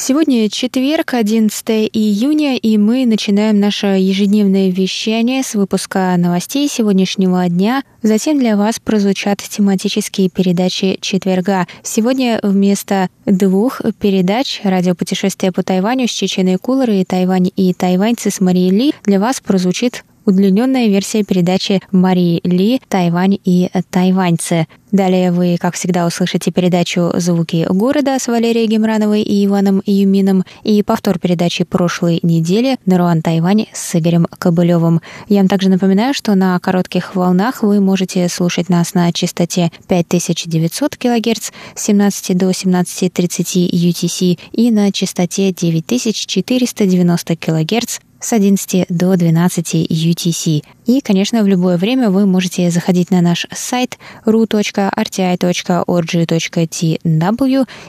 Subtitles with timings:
[0.00, 7.82] Сегодня четверг, 11 июня, и мы начинаем наше ежедневное вещание с выпуска новостей сегодняшнего дня.
[8.02, 11.66] Затем для вас прозвучат тематические передачи четверга.
[11.82, 18.40] Сегодня вместо двух передач «Радиопутешествие по Тайваню» с Чеченой Кулерой и «Тайвань и тайваньцы» с
[18.40, 24.66] Марией Ли для вас прозвучит удлиненная версия передачи Марии Ли «Тайвань и тайваньцы».
[24.92, 30.82] Далее вы, как всегда, услышите передачу «Звуки города» с Валерией Гемрановой и Иваном Юмином и
[30.82, 35.00] повтор передачи прошлой недели «Наруан Тайвань» с Игорем Кобылевым.
[35.28, 40.96] Я вам также напоминаю, что на коротких волнах вы можете слушать нас на частоте 5900
[40.96, 49.74] кГц с 17 до 17.30 UTC и на частоте 9490 кГц с 11 до 12
[49.90, 50.62] UTC.
[50.86, 54.88] И, конечно, в любое время вы можете заходить на наш сайт ru.rti.org.tw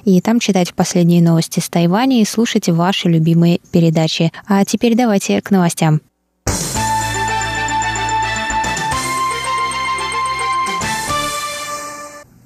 [0.05, 4.31] и там читать последние новости с Тайваня и слушать ваши любимые передачи.
[4.47, 6.01] А теперь давайте к новостям.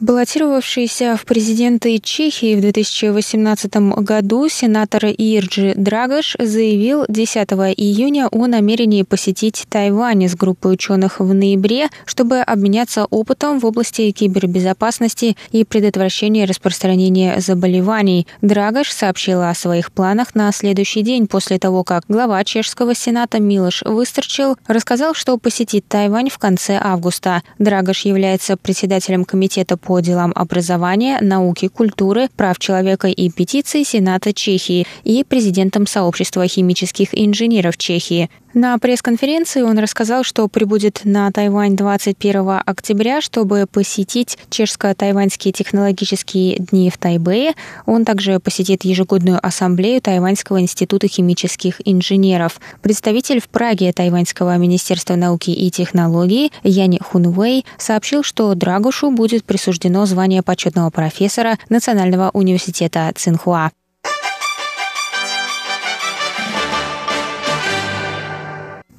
[0.04, 9.04] Баллотировавшийся в президенты Чехии в 2018 году сенатор Ирджи Драгош заявил 10 июня о намерении
[9.04, 16.44] посетить Тайвань с группой ученых в ноябре, чтобы обменяться опытом в области кибербезопасности и предотвращения
[16.44, 18.28] распространения заболеваний.
[18.42, 23.84] Драгош сообщил о своих планах на следующий день после того, как глава чешского сената Милош
[23.84, 27.42] Выстрчил рассказал, что посетит Тайвань в конце августа.
[27.58, 34.34] Драгош является председателем комитета по по делам образования, науки, культуры, прав человека и петиций Сената
[34.34, 38.32] Чехии и президентом Сообщества химических инженеров Чехии.
[38.54, 46.92] На пресс-конференции он рассказал, что прибудет на Тайвань 21 октября, чтобы посетить чешско-тайваньские технологические дни
[46.92, 47.56] в Тайбэе.
[47.88, 52.62] Он также посетит ежегодную ассамблею Тайваньского института химических инженеров.
[52.84, 60.06] Представитель в Праге Тайваньского министерства науки и технологий Яни Хунвей сообщил, что Драгушу будет присуждено
[60.06, 63.72] звание почетного профессора Национального университета Цинхуа.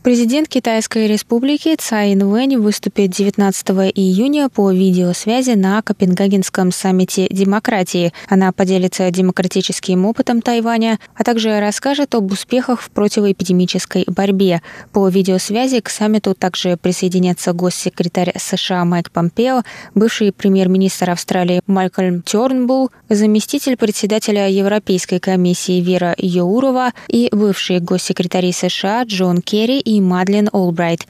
[0.05, 8.13] Президент Китайской республики Цай Инвэнь выступит 19 июня по видеосвязи на Копенгагенском саммите демократии.
[8.29, 14.61] Она поделится демократическим опытом Тайваня, а также расскажет об успехах в противоэпидемической борьбе.
[14.93, 19.63] По видеосвязи к саммиту также присоединятся госсекретарь США Майк Помпео,
[19.95, 29.05] бывший премьер-министр Австралии Малькольм Тернбул, заместитель председателя Европейской комиссии Вера Йоурова и бывший госсекретарь США
[29.05, 31.07] Джон Керри и Мадлен Олбрайт.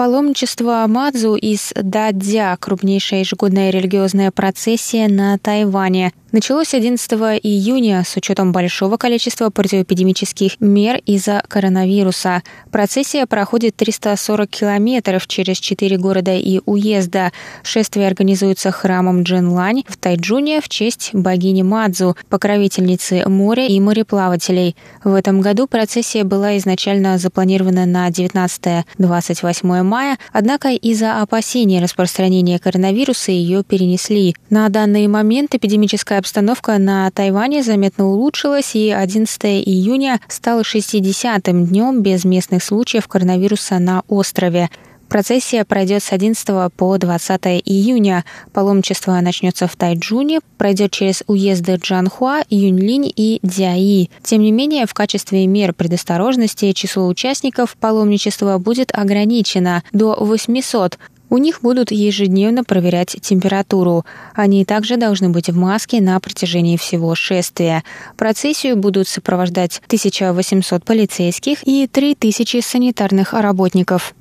[0.00, 7.10] Паломничество Мадзу из Дадзя, крупнейшая ежегодная религиозная процессия на Тайване, началось 11
[7.42, 12.42] июня с учетом большого количества противоэпидемических мер из-за коронавируса.
[12.70, 17.32] Процессия проходит 340 километров через четыре города и уезда.
[17.62, 24.76] Шествие организуется храмом Джинлань в Тайджуне в честь богини Мадзу, покровительницы моря и мореплавателей.
[25.02, 33.32] В этом году процессия была изначально запланирована на 19-28 мая, однако из-за опасений распространения коронавируса
[33.32, 34.36] ее перенесли.
[34.48, 42.02] На данный момент эпидемическая обстановка на Тайване заметно улучшилась, и 11 июня стал 60-м днем
[42.02, 44.70] без местных случаев коронавируса на острове.
[45.08, 48.24] Процессия пройдет с 11 по 20 июня.
[48.52, 54.08] Паломничество начнется в Тайджуне, пройдет через уезды Джанхуа, Юньлинь и Дзяи.
[54.22, 60.96] Тем не менее, в качестве мер предосторожности число участников паломничества будет ограничено до 800,
[61.30, 64.04] у них будут ежедневно проверять температуру.
[64.34, 67.82] Они также должны быть в маске на протяжении всего шествия.
[68.16, 74.14] Процессию будут сопровождать 1800 полицейских и 3000 санитарных работников.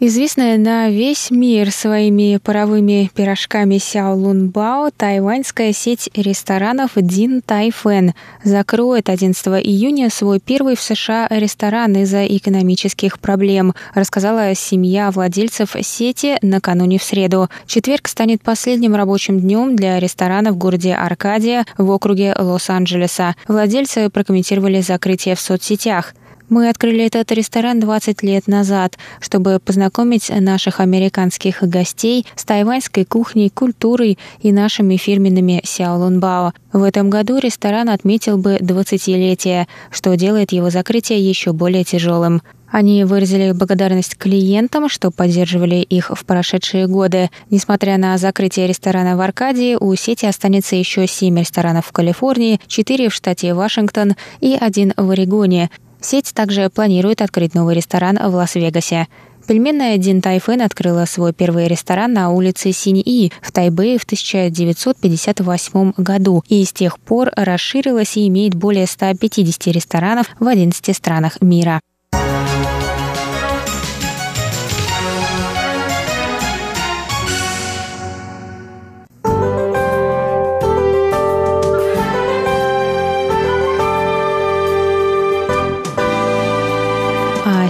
[0.00, 8.14] Известная на весь мир своими паровыми пирожками Сяо Лун Бао, тайваньская сеть ресторанов Дин Тайфэн
[8.44, 16.38] закроет 11 июня свой первый в США ресторан из-за экономических проблем, рассказала семья владельцев сети
[16.42, 17.48] накануне в среду.
[17.66, 23.34] Четверг станет последним рабочим днем для ресторана в городе Аркадия в округе Лос-Анджелеса.
[23.48, 26.14] Владельцы прокомментировали закрытие в соцсетях.
[26.48, 33.50] Мы открыли этот ресторан 20 лет назад, чтобы познакомить наших американских гостей с тайваньской кухней,
[33.50, 36.54] культурой и нашими фирменными сяолунбао.
[36.72, 42.40] В этом году ресторан отметил бы 20-летие, что делает его закрытие еще более тяжелым.
[42.70, 47.30] Они выразили благодарность клиентам, что поддерживали их в прошедшие годы.
[47.50, 53.08] Несмотря на закрытие ресторана в Аркадии, у сети останется еще семь ресторанов в Калифорнии, четыре
[53.08, 55.70] в штате Вашингтон и один в Орегоне.
[56.00, 59.08] Сеть также планирует открыть новый ресторан в Лас-Вегасе.
[59.46, 66.44] Пельменная Дин Тайфэн открыла свой первый ресторан на улице Синьи в Тайбэе в 1958 году
[66.48, 71.80] и с тех пор расширилась и имеет более 150 ресторанов в 11 странах мира.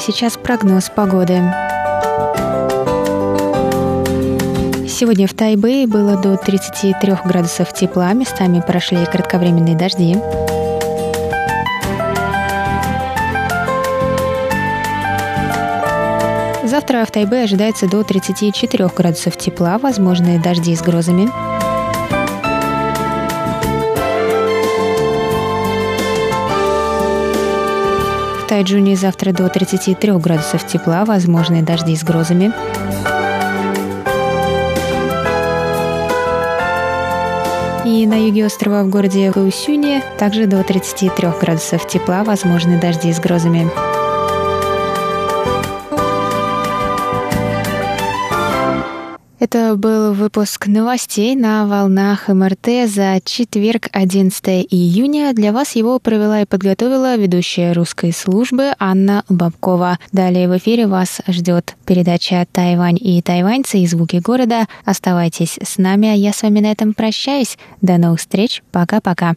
[0.08, 1.34] Сейчас прогноз погоды.
[4.88, 10.16] Сегодня в Тайбэе было до 33 градусов тепла, местами прошли кратковременные дожди.
[16.64, 21.28] Завтра в Тайбе ожидается до 34 градусов тепла, возможные дожди с грозами.
[28.48, 32.50] Тайджуне завтра до 33 градусов тепла, возможные дожди с грозами.
[37.84, 43.20] И на юге острова в городе Каусюне также до 33 градусов тепла, возможны дожди с
[43.20, 43.68] грозами.
[49.40, 55.32] Это был выпуск новостей на волнах МРТ за четверг, 11 июня.
[55.32, 60.00] Для вас его провела и подготовила ведущая русской службы Анна Бабкова.
[60.10, 64.66] Далее в эфире вас ждет передача «Тайвань и тайваньцы» и «Звуки города».
[64.84, 67.58] Оставайтесь с нами, а я с вами на этом прощаюсь.
[67.80, 68.64] До новых встреч.
[68.72, 69.36] Пока-пока.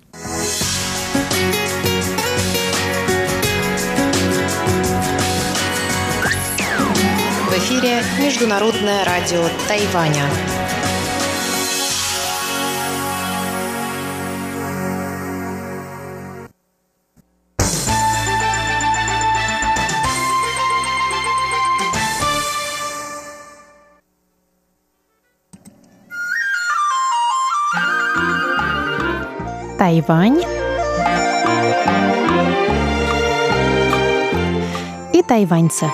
[7.71, 10.25] Эфире Международное радио Тайваня.
[29.77, 30.43] Тайвань
[35.13, 35.89] и тайваньцы.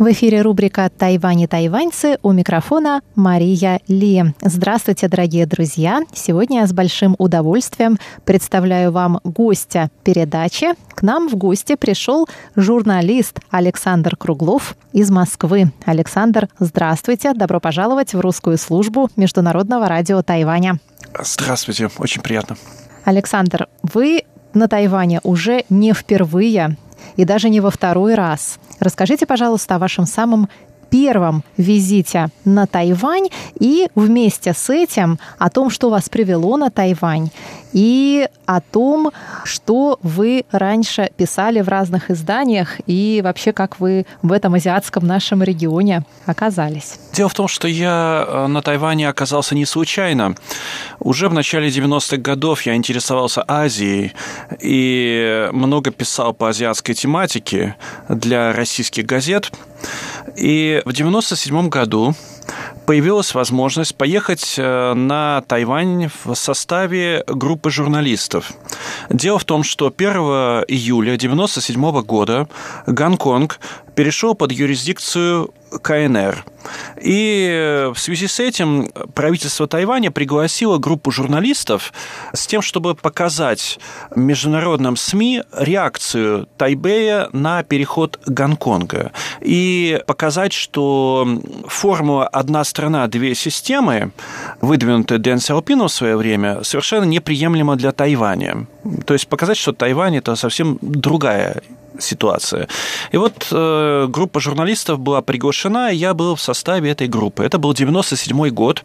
[0.00, 4.24] В эфире рубрика «Тайвань и тайваньцы» у микрофона Мария Ли.
[4.40, 6.00] Здравствуйте, дорогие друзья!
[6.14, 10.68] Сегодня я с большим удовольствием представляю вам гостя передачи.
[10.94, 12.26] К нам в гости пришел
[12.56, 15.70] журналист Александр Круглов из Москвы.
[15.84, 17.34] Александр, здравствуйте!
[17.34, 20.80] Добро пожаловать в русскую службу Международного радио Тайваня.
[21.22, 22.56] Здравствуйте, очень приятно.
[23.04, 24.22] Александр, вы
[24.54, 26.78] на Тайване уже не впервые
[27.16, 28.58] и даже не во второй раз.
[28.78, 30.48] Расскажите, пожалуйста, о вашем самом
[30.90, 37.30] первом визите на Тайвань и вместе с этим о том, что вас привело на Тайвань
[37.72, 39.12] и о том,
[39.44, 45.42] что вы раньше писали в разных изданиях и вообще как вы в этом азиатском нашем
[45.42, 46.98] регионе оказались.
[47.12, 50.34] Дело в том, что я э, на Тайване оказался не случайно.
[50.98, 54.12] Уже в начале 90-х годов я интересовался Азией
[54.60, 57.76] и много писал по азиатской тематике
[58.08, 59.52] для российских газет.
[60.36, 62.14] И в 97 году
[62.86, 68.52] появилась возможность поехать э, на Тайвань в составе группы журналистов.
[69.10, 70.10] Дело в том, что 1
[70.68, 72.48] июля 1997 года
[72.86, 73.60] Гонконг
[74.00, 75.52] перешел под юрисдикцию
[75.82, 76.46] КНР.
[77.02, 81.92] И в связи с этим правительство Тайваня пригласило группу журналистов
[82.32, 83.78] с тем, чтобы показать
[84.16, 89.12] международным СМИ реакцию Тайбэя на переход Гонконга.
[89.42, 91.28] И показать, что
[91.66, 94.12] формула «одна страна, две системы»,
[94.62, 98.66] выдвинутая Дэн Сяопином в свое время, совершенно неприемлема для Тайваня.
[99.04, 101.62] То есть показать, что Тайвань– это совсем другая
[101.98, 102.68] ситуация.
[103.12, 107.44] И вот э, группа журналистов была приглашена, и я был в составе этой группы.
[107.44, 108.84] Это был 97 год.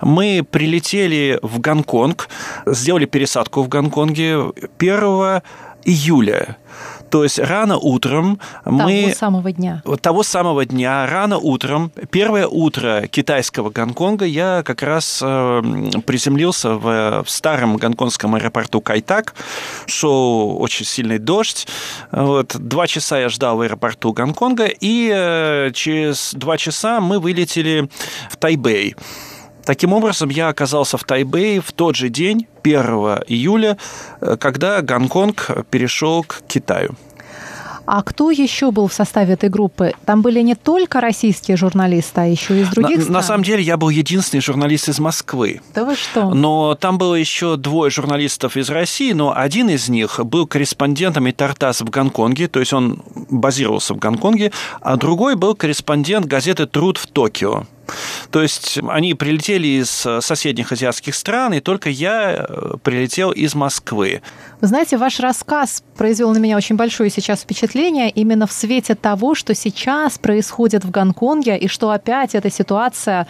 [0.00, 2.28] Мы прилетели в Гонконг,
[2.66, 5.42] сделали пересадку в Гонконге 1
[5.84, 6.56] июля.
[7.14, 9.02] То есть рано утром мы...
[9.04, 9.82] Того самого дня.
[10.00, 15.62] Того самого дня, рано утром, первое утро китайского Гонконга, я как раз э,
[16.04, 19.36] приземлился в, в старом гонконгском аэропорту Кайтак.
[19.86, 21.68] Шел очень сильный дождь.
[22.10, 27.88] Вот, два часа я ждал в аэропорту Гонконга, и э, через два часа мы вылетели
[28.28, 28.96] в Тайбэй.
[29.64, 33.78] Таким образом, я оказался в Тайбэе в тот же день, 1 июля,
[34.20, 36.94] э, когда Гонконг перешел к Китаю.
[37.86, 39.92] А кто еще был в составе этой группы?
[40.06, 43.14] Там были не только российские журналисты, а еще и из других на, стран?
[43.14, 45.60] На самом деле я был единственный журналист из Москвы.
[45.74, 46.30] Да вы что?
[46.30, 51.82] Но там было еще двое журналистов из России, но один из них был корреспондентом Итартас
[51.82, 57.06] в Гонконге, то есть он базировался в Гонконге, а другой был корреспондент газеты «Труд» в
[57.06, 57.64] Токио.
[58.30, 64.22] То есть они прилетели из соседних азиатских стран, и только я э, прилетел из Москвы.
[64.60, 69.34] Вы знаете, ваш рассказ произвел на меня очень большое сейчас впечатление именно в свете того,
[69.34, 73.26] что сейчас происходит в Гонконге, и что опять эта ситуация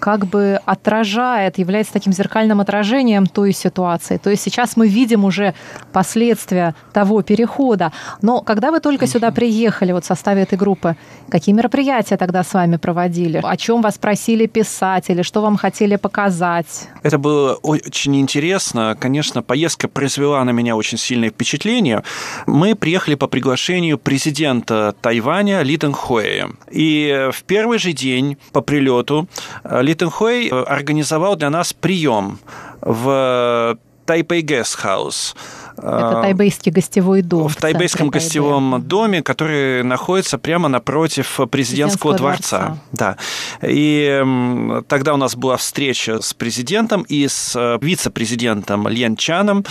[0.00, 4.16] как бы отражает, является таким зеркальным отражением той ситуации.
[4.16, 5.54] То есть сейчас мы видим уже
[5.92, 7.92] последствия того перехода.
[8.22, 10.96] Но когда вы только сюда приехали вот в составе этой группы,
[11.30, 13.40] какие мероприятия тогда с вами проводили?
[13.44, 16.88] О чем вас просили писать или что вам хотели показать?
[17.02, 18.96] Это было очень интересно.
[18.98, 22.02] Конечно, поездка произвела на меня очень сильное впечатление.
[22.46, 26.48] Мы приехали по приглашению президента Тайваня Ли Тэнхуэя.
[26.70, 29.28] И в первый же день по прилету
[29.64, 32.38] ли Тэнхуэй организовал для нас прием
[32.80, 35.34] в Тайпей Guest House–
[35.82, 37.48] это тайбейский гостевой дом.
[37.48, 38.88] В, тайбейском гостевом Тайбэя.
[38.88, 42.58] доме, который находится прямо напротив президентского дворца.
[42.58, 42.78] дворца.
[42.92, 43.16] Да.
[43.62, 49.64] И тогда у нас была встреча с президентом и с э, вице-президентом Лен Чаном.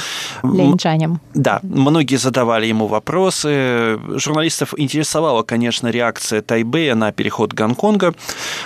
[0.44, 1.20] Лен Чанем.
[1.34, 1.60] Да.
[1.63, 4.00] Многие задавали ему вопросы.
[4.18, 8.13] Журналистов интересовала, конечно, реакция Тайбэя на переход Гонконга.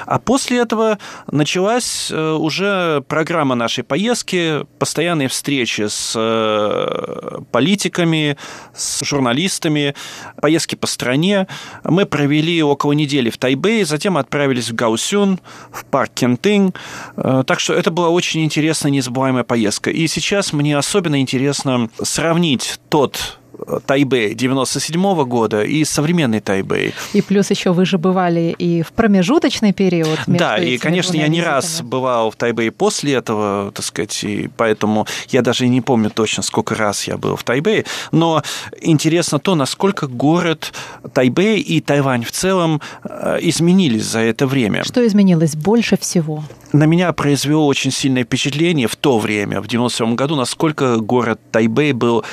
[0.05, 0.97] А после этого
[1.31, 8.37] началась э, уже программа нашей поездки, постоянные встречи с э, политиками,
[8.73, 9.95] с журналистами,
[10.41, 11.47] поездки по стране.
[11.83, 15.39] Мы провели около недели в Тайбэе, затем отправились в Гаусюн,
[15.71, 16.79] в парк Кентинг.
[17.17, 19.89] Э, так что это была очень интересная, незабываемая поездка.
[19.89, 23.39] И сейчас мне особенно интересно сравнить тот
[23.85, 26.93] Тайбэй 97 -го года и современный Тайбэй.
[27.13, 30.19] И плюс еще вы же бывали и в промежуточный период.
[30.27, 31.55] да, и, конечно, я не визитами.
[31.55, 36.43] раз бывал в Тайбэе после этого, так сказать, и поэтому я даже не помню точно,
[36.43, 38.43] сколько раз я был в Тайбэе, но
[38.81, 40.73] интересно то, насколько город
[41.13, 44.83] Тайбэй и Тайвань в целом э, изменились за это время.
[44.83, 46.43] Что изменилось больше всего?
[46.71, 51.93] На меня произвело очень сильное впечатление в то время, в 97 году, насколько город Тайбэй
[51.93, 52.23] был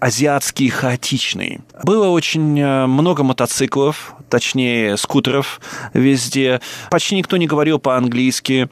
[0.00, 1.60] азиатский и хаотичный.
[1.82, 5.60] Было очень э, много мотоциклов, точнее скутеров
[5.94, 6.60] везде.
[6.90, 8.68] Почти никто не говорил по-английски.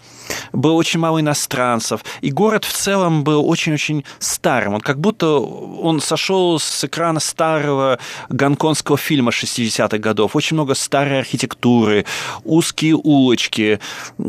[0.53, 2.05] Было очень мало иностранцев.
[2.21, 4.75] И город в целом был очень-очень старым.
[4.75, 7.99] Он как будто он сошел с экрана старого
[8.29, 10.37] гонконгского фильма 60-х годов.
[10.37, 12.05] Очень много старой архитектуры,
[12.45, 13.81] узкие улочки.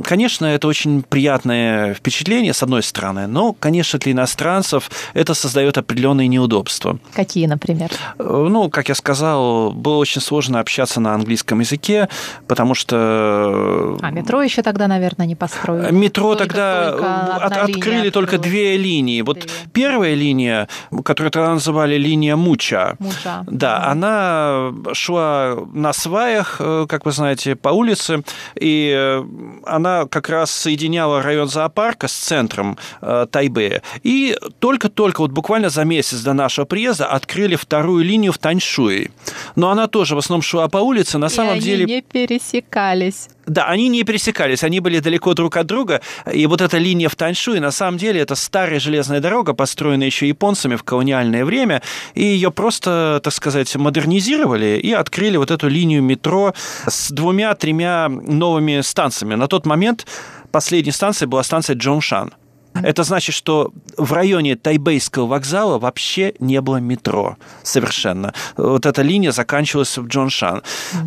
[0.03, 6.27] Конечно, это очень приятное впечатление, с одной стороны, но, конечно, для иностранцев это создает определенные
[6.27, 6.99] неудобства.
[7.13, 7.91] Какие, например?
[8.19, 12.09] Ну, как я сказал, было очень сложно общаться на английском языке,
[12.47, 13.97] потому что...
[14.01, 15.91] А метро еще тогда, наверное, не построили?
[15.91, 19.21] Метро только, тогда только от, открыли только две линии.
[19.21, 19.49] Вот две.
[19.73, 20.67] первая линия,
[21.03, 23.43] которую тогда называли линия Муча, Муча.
[23.47, 23.91] да, mm.
[23.91, 28.23] она шла на сваях, э, как вы знаете, по улице,
[28.55, 29.23] и э,
[29.65, 33.81] она как раз соединяла район зоопарка с центром э, Тайбэя.
[34.03, 39.11] И только-только, вот буквально за месяц до нашего приезда, открыли вторую линию в Таньшуе.
[39.55, 41.85] Но она тоже в основном шла по улице, улицы на самом и деле...
[41.85, 43.29] они не пересекались.
[43.45, 46.01] Да, они не пересекались, они были далеко друг от друга.
[46.31, 50.27] И вот эта линия в Таньшуе, на самом деле, это старая железная дорога, построенная еще
[50.27, 51.81] японцами в колониальное время,
[52.13, 56.53] и ее просто, так сказать, модернизировали и открыли вот эту линию метро
[56.87, 59.35] с двумя-тремя новыми станциями.
[59.35, 60.05] На тот момент
[60.51, 62.33] последней станцией была станция Джонгшан.
[62.83, 68.33] Это значит, что в районе Тайбейского вокзала вообще не было метро совершенно.
[68.55, 70.63] Вот эта линия заканчивалась в Джоншан.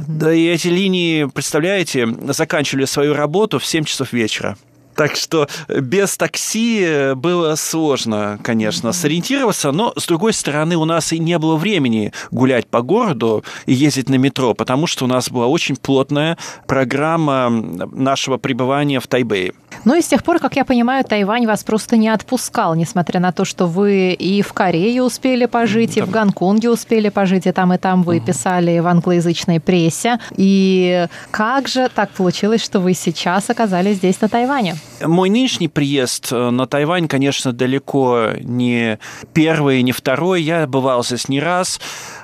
[0.09, 4.57] Да и эти линии, представляете, заканчивали свою работу в 7 часов вечера.
[5.01, 11.19] Так что без такси было сложно, конечно, сориентироваться, но, с другой стороны, у нас и
[11.19, 15.47] не было времени гулять по городу и ездить на метро, потому что у нас была
[15.47, 19.55] очень плотная программа нашего пребывания в Тайбэе.
[19.87, 23.33] Ну и с тех пор, как я понимаю, Тайвань вас просто не отпускал, несмотря на
[23.33, 26.03] то, что вы и в Корее успели пожить, да.
[26.03, 28.27] и в Гонконге успели пожить, и там, и там вы угу.
[28.27, 30.19] писали в англоязычной прессе.
[30.37, 34.77] И как же так получилось, что вы сейчас оказались здесь, на Тайване?
[35.01, 38.99] Мой нынешний приезд э, на Тайвань, конечно, далеко не
[39.33, 40.43] первый, не второй.
[40.43, 41.81] Я бывал здесь не раз.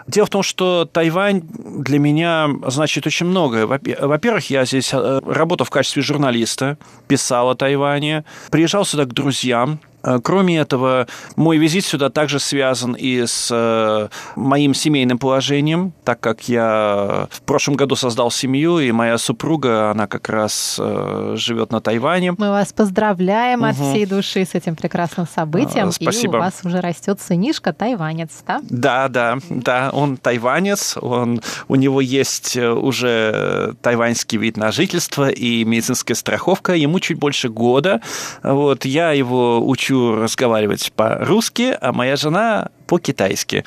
[0.07, 3.67] Дело в том, что Тайвань для меня значит очень многое.
[3.67, 9.81] Во-первых, я здесь э, работал в качестве журналиста, писал о Тайване, приезжал сюда к друзьям,
[10.23, 16.49] кроме этого, мой визит сюда также связан и с э, моим семейным положением, так как
[16.49, 21.81] я в прошлом году создал семью, и моя супруга, она как раз э, живет на
[21.81, 22.33] Тайване.
[22.39, 23.69] Мы вас поздравляем угу.
[23.69, 25.91] от всей души с этим прекрасным событием.
[25.91, 26.35] Спасибо.
[26.35, 28.61] И у вас уже растет сынишка тайванец, да?
[28.63, 35.65] Да, да, да, он тайванец, он, у него есть уже тайваньский вид на жительство и
[35.65, 38.01] медицинская страховка, ему чуть больше года.
[38.43, 43.65] Вот, я его учу разговаривать по-русски, а моя жена по-китайски.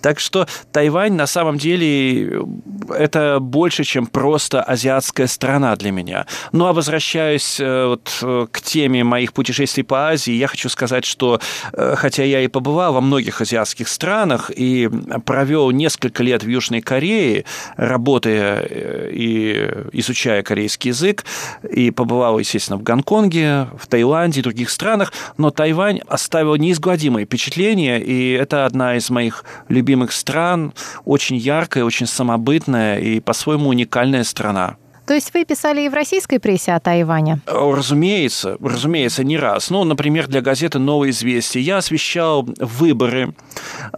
[0.00, 2.42] Так что Тайвань на самом деле
[2.90, 6.26] это больше, чем просто азиатская страна для меня.
[6.52, 11.04] Ну а возвращаясь э, вот э, к теме моих путешествий по Азии, я хочу сказать,
[11.04, 11.40] что
[11.72, 14.88] э, хотя я и побывал во многих азиатских странах и
[15.24, 17.44] провел несколько лет в Южной Корее,
[17.76, 18.62] работая
[19.10, 21.24] и изучая корейский язык,
[21.68, 28.02] и побывал, естественно, в Гонконге, в Таиланде и других странах, но Тайвань оставил неизгладимое впечатление,
[28.02, 30.72] и это это одна из моих любимых стран,
[31.04, 34.76] очень яркая, очень самобытная и по-своему уникальная страна.
[35.06, 37.40] То есть вы писали и в российской прессе о Тайване?
[37.46, 39.70] Разумеется, разумеется, не раз.
[39.70, 43.34] Ну, например, для газеты «Новое известие» я освещал выборы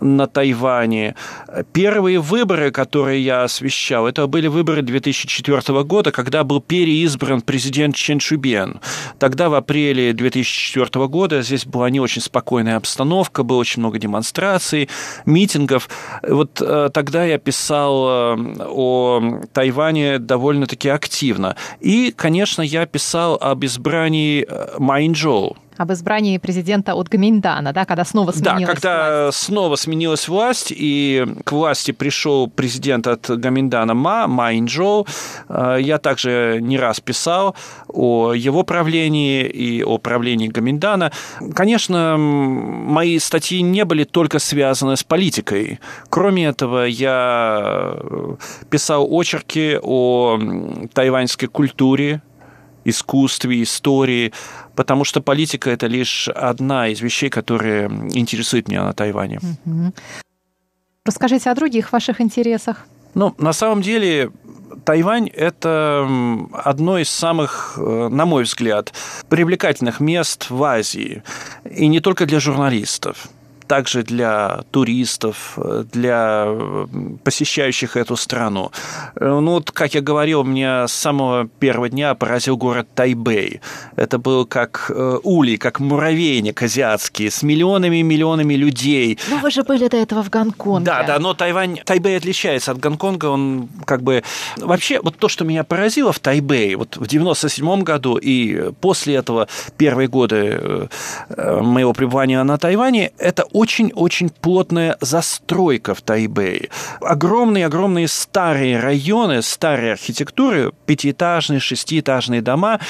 [0.01, 1.15] на Тайване.
[1.73, 8.19] Первые выборы, которые я освещал, это были выборы 2004 года, когда был переизбран президент Чен
[8.19, 8.81] Чубен.
[9.19, 14.89] Тогда, в апреле 2004 года, здесь была не очень спокойная обстановка, было очень много демонстраций,
[15.27, 15.89] митингов.
[16.23, 21.57] Вот э, тогда я писал э, о Тайване довольно-таки активно.
[21.81, 28.05] И, конечно, я писал об избрании э, Майнчжоу об избрании президента от Гаминьдана, да, когда
[28.05, 29.39] снова сменилась Да, когда власть.
[29.39, 35.07] снова сменилась власть, и к власти пришел президент от Гаминьдана Ма, Ма Инчжоу.
[35.49, 37.57] Э, я также не раз писал
[37.89, 41.13] о его правлении и о правлении Гаминьдана.
[41.55, 45.81] Конечно, мои статьи не были только связаны с политикой.
[46.11, 47.97] Кроме этого, я
[48.69, 50.39] писал очерки о
[50.93, 52.21] тайваньской культуре,
[52.85, 54.33] искусстве, истории,
[54.81, 59.39] потому что политика– это лишь одна из вещей, которые интересуют меня на Тайване.
[61.05, 62.87] Расскажите о других ваших интересах.
[63.15, 64.31] Ну, на самом деле,
[64.87, 66.09] Тайвань– это
[66.55, 68.95] одно из самых, э, на мой взгляд,
[69.29, 71.23] привлекательных мест в Азии.
[71.71, 73.29] И не только для журналистов
[73.71, 75.57] также для туристов,
[75.93, 76.49] для
[77.23, 78.73] посещающих эту страну.
[79.15, 83.61] Ну вот, как я говорил, меня с самого первого дня поразил город Тайбэй.
[83.95, 89.21] Это был как э, улей, как муравейник азиатский, с миллионами и миллионами людей.
[89.29, 90.87] Ну вы же были до этого в Гонконге.
[90.87, 94.25] Да, да, но Тайвань, Тайбэй отличается от Гонконга, он как бы...
[94.57, 99.47] Вообще, вот то, что меня поразило в Тайбэе, вот в 97 году и после этого
[99.77, 100.87] первые годы э,
[101.29, 106.71] э, моего пребывания на Тайване, это очень-очень плотная застройка в Тайбэе.
[107.03, 112.81] Огромные-огромные старые районы, старые архитектуры, пятиэтажные, шестиэтажные дома,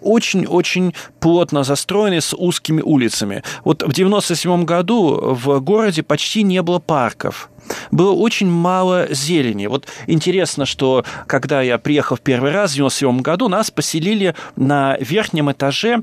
[0.00, 3.42] очень-очень плотно застроены с узкими улицами.
[3.64, 7.50] Вот в 97 году в городе почти не было парков
[7.90, 9.66] было очень мало зелени.
[9.66, 14.96] Вот интересно, что когда я приехал в первый раз в 97 году, нас поселили на
[14.98, 16.02] верхнем этаже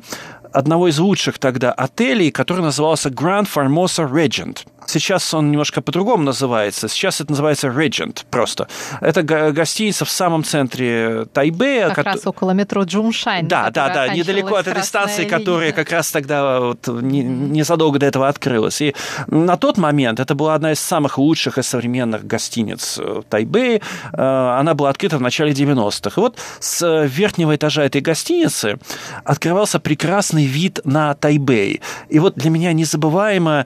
[0.58, 6.88] одного из лучших тогда отелей, который назывался Grand Formosa Regent– Сейчас он немножко по-другому называется.
[6.88, 8.67] Сейчас это называется Regent просто.
[9.02, 11.89] Это гостиница в самом центре Тайбэя.
[11.89, 12.04] Как ко...
[12.04, 13.47] раз около метро Джуншань.
[13.47, 15.38] Да, да, да, недалеко от этой станции, линия.
[15.38, 18.82] которая как раз тогда вот незадолго до этого открылась.
[18.82, 18.95] И
[19.28, 23.82] на тот момент это была одна из самых лучших и современных гостиниц в Тайбэе.
[24.13, 26.13] Э, она была открыта в начале 90-х.
[26.15, 28.80] И вот с верхнего этажа этой гостиницы
[29.23, 31.82] открывался прекрасный вид на Тайбэй.
[32.10, 33.65] И вот для меня незабываемо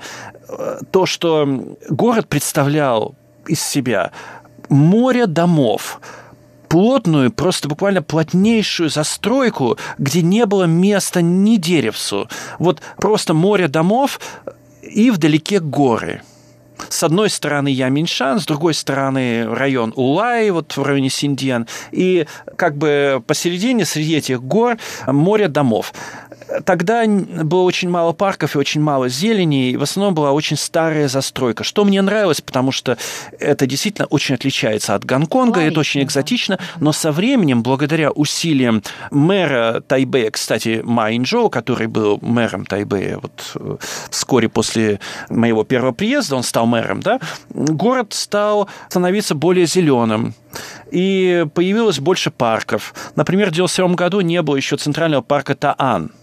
[0.92, 3.16] то, что город представлял
[3.48, 4.12] из себя
[4.70, 6.00] море домов,
[6.70, 12.30] плотную, просто буквально плотнейшую застройку, где не было места ни деревцу.
[12.60, 14.20] Вот просто море домов
[14.82, 16.22] и вдалеке горы.
[16.90, 22.78] С одной стороны Яминшан, с другой стороны район Улай, вот в районе Синдиан, и как
[22.78, 25.94] бы посередине среди этих гор море домов.
[26.66, 31.08] Тогда было очень мало парков и очень мало зелени, и в основном была очень старая
[31.08, 32.98] застройка, что мне нравилось, потому что
[33.40, 39.82] это действительно очень отличается от Гонконга, это очень экзотично, но со временем, благодаря усилиям мэра
[39.88, 43.78] Тайбэя, кстати, Ма Инжоу, который был мэром Тайбэя вот э,
[44.10, 50.34] вскоре после моего первого приезда, он стал мэром, да, город стал становиться более зеленым,
[50.92, 52.94] и появилось больше парков.
[53.16, 56.12] Например, в 1997 году не было еще центрального парка Таан–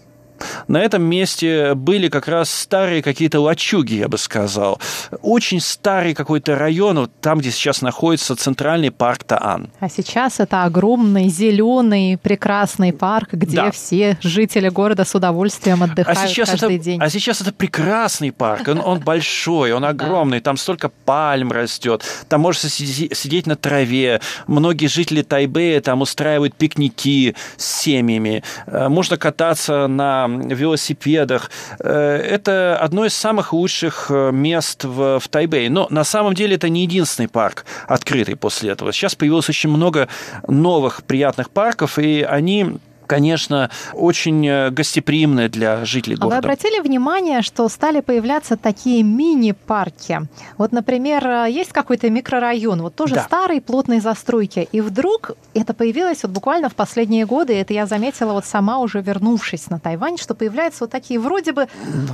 [0.67, 4.79] на этом месте были как раз старые какие-то лачуги, я бы сказал.
[5.21, 9.69] Очень старый какой-то район, вот там, где сейчас находится центральный парк Таан.
[9.79, 13.71] А сейчас это огромный, зеленый, прекрасный парк, где да.
[13.71, 17.01] все жители города с удовольствием отдыхают а сейчас каждый это, день.
[17.01, 18.67] А сейчас это прекрасный парк.
[18.67, 24.21] Он, он большой, он огромный, там столько пальм растет, там можно сидеть на траве.
[24.47, 28.43] Многие жители Тайбэя там устраивают пикники с семьями.
[28.67, 31.51] Э, можно кататься на велосипедах.
[31.79, 35.69] Э, это одно из самых лучших э, мест в, в Тайбэе.
[35.69, 38.93] Но на самом деле это не единственный парк, открытый после этого.
[38.93, 40.07] Сейчас появилось очень много
[40.47, 46.37] новых приятных парков, и они конечно, очень э, гостеприимная для жителей города.
[46.37, 50.21] А вы обратили внимание, что стали появляться такие мини-парки?
[50.57, 53.23] Вот, например, э, есть какой-то микрорайон, вот тоже да.
[53.23, 58.33] старый, плотной застройки, и вдруг это появилось вот буквально в последние годы, это я заметила
[58.33, 61.67] вот сама уже вернувшись на Тайвань, что появляются вот такие вроде бы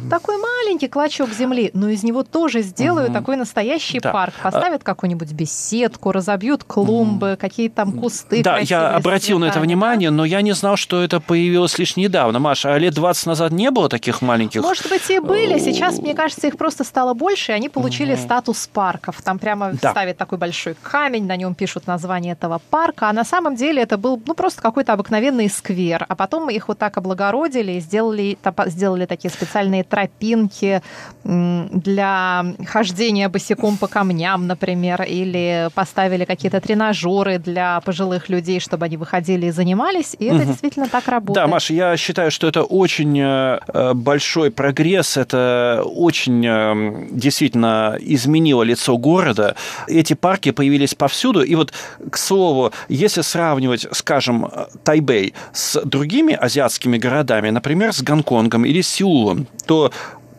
[0.10, 3.20] такой маленький клочок земли, но из него тоже сделают угу.
[3.20, 4.14] такой настоящий да.
[4.14, 4.86] парк, а поставят а...
[4.86, 7.38] какую-нибудь беседку, разобьют клумбы, угу.
[7.38, 8.42] какие-то там кусты.
[8.42, 12.38] Да, я обратил на это внимание, но я не знал, что это появилось лишь недавно.
[12.38, 14.62] Маша, а лет 20 назад не было таких маленьких?
[14.62, 15.58] Может быть, и были.
[15.58, 18.22] Сейчас, мне кажется, их просто стало больше, и они получили угу.
[18.22, 19.20] статус парков.
[19.24, 19.90] Там прямо да.
[19.90, 23.98] ставят такой большой камень, на нем пишут название этого парка, а на самом деле это
[23.98, 26.06] был ну, просто какой-то обыкновенный сквер.
[26.08, 30.84] А потом их вот так облагородили и сделали, сделали такие специальные тропинки
[31.24, 38.98] для хождения босиком по камням, например, или поставили какие-то тренажеры для пожилых людей, чтобы они
[38.98, 40.16] выходили и занимались.
[40.20, 40.54] И это угу.
[40.76, 41.36] Действительно так работает.
[41.36, 47.98] Да, Маша, я считаю, что это очень э, э, большой прогресс, это очень э, действительно
[48.00, 49.56] изменило лицо города.
[49.88, 51.44] Эти парки появились повсюду.
[51.44, 51.74] И вот,
[52.10, 54.50] к слову, если сравнивать, скажем,
[54.84, 59.92] Тайбэй с другими азиатскими городами, например, с Гонконгом или Сеулом, то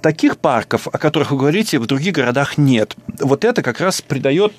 [0.02, 2.94] таких парков, о которых вы говорите, в других городах нет.
[3.20, 4.52] Вот это как раз придает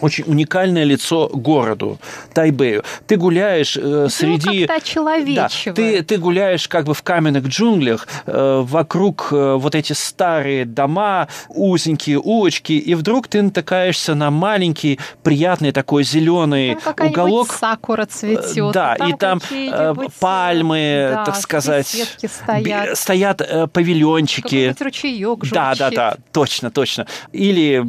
[0.00, 1.98] очень уникальное лицо городу,
[2.32, 2.82] Тайбэю.
[3.06, 4.60] Ты гуляешь э, среди...
[4.60, 9.92] Ну, да, ты, ты гуляешь как бы в каменных джунглях, э, вокруг э, вот эти
[9.92, 17.52] старые дома, узенькие улочки, и вдруг ты натыкаешься на маленький, приятный такой зеленый там уголок.
[17.52, 18.72] сакура цветет.
[18.72, 24.74] Да, и там, и там э, пальмы, да, так сказать, стоят, стоят э, павильончики.
[24.80, 25.50] ручеек.
[25.50, 27.06] Да, да, да, точно, точно.
[27.32, 27.84] Или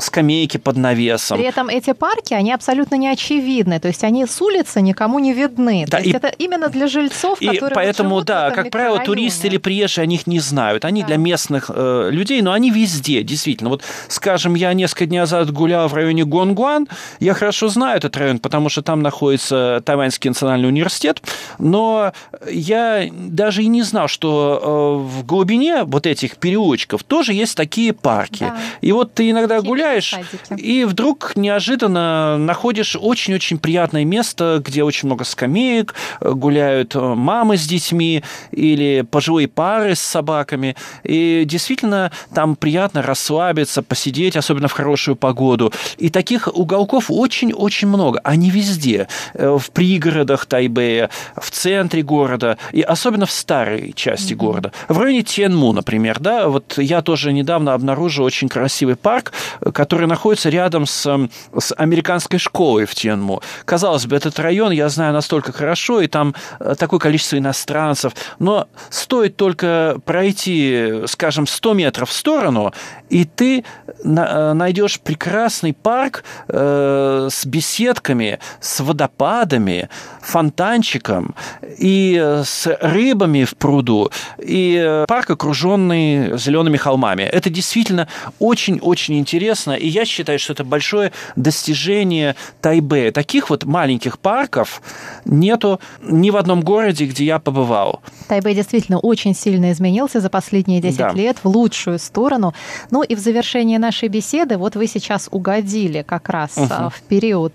[0.00, 1.38] скамейки под навес лесом.
[1.38, 5.32] При этом эти парки, они абсолютно не очевидны, то есть они с улицы никому не
[5.32, 5.84] видны.
[5.86, 6.16] Да, то есть и...
[6.16, 10.06] это именно для жильцов, и которые поэтому, живут да, как правило, туристы или приезжие о
[10.06, 10.84] них не знают.
[10.84, 11.08] Они да.
[11.08, 13.70] для местных э, людей, но они везде, действительно.
[13.70, 18.38] Вот, скажем, я несколько дней назад гулял в районе Гонгуан, я хорошо знаю этот район,
[18.38, 21.22] потому что там находится Тайваньский национальный университет,
[21.58, 22.12] но
[22.48, 27.92] я даже и не знал, что э, в глубине вот этих переулочков тоже есть такие
[27.92, 28.44] парки.
[28.44, 28.56] Да.
[28.80, 30.14] И вот ты иногда Химия гуляешь,
[30.56, 37.66] и вдруг вдруг неожиданно находишь очень-очень приятное место, где очень много скамеек, гуляют мамы с
[37.66, 40.76] детьми или пожилые пары с собаками.
[41.02, 45.72] И действительно там приятно расслабиться, посидеть, особенно в хорошую погоду.
[45.98, 48.20] И таких уголков очень-очень много.
[48.22, 49.08] Они везде.
[49.34, 54.70] В пригородах Тайбэя, в центре города, и особенно в старой части города.
[54.88, 59.32] В районе Тенму, например, да, вот я тоже недавно обнаружил очень красивый парк,
[59.74, 63.42] который находится рядом с с, с американской школой в Тенму.
[63.64, 68.68] Казалось бы, этот район я знаю настолько хорошо, и там э, такое количество иностранцев, но
[68.90, 72.72] стоит только пройти, скажем, 100 метров в сторону,
[73.08, 79.88] и ты э, найдешь прекрасный парк э, с беседками, с водопадами,
[80.20, 81.34] фонтанчиком
[81.78, 87.22] и с рыбами в пруду, и парк, окруженный зелеными холмами.
[87.22, 88.08] Это действительно
[88.38, 93.12] очень-очень интересно, и я считаю, что это большой большое достижение Тайбэя.
[93.12, 94.80] Таких вот маленьких парков
[95.26, 98.00] нету ни в одном городе, где я побывал.
[98.28, 101.10] Тайбэй действительно очень сильно изменился за последние 10 да.
[101.10, 102.54] лет в лучшую сторону.
[102.90, 106.88] Ну и в завершении нашей беседы, вот вы сейчас угодили как раз угу.
[106.88, 107.52] в период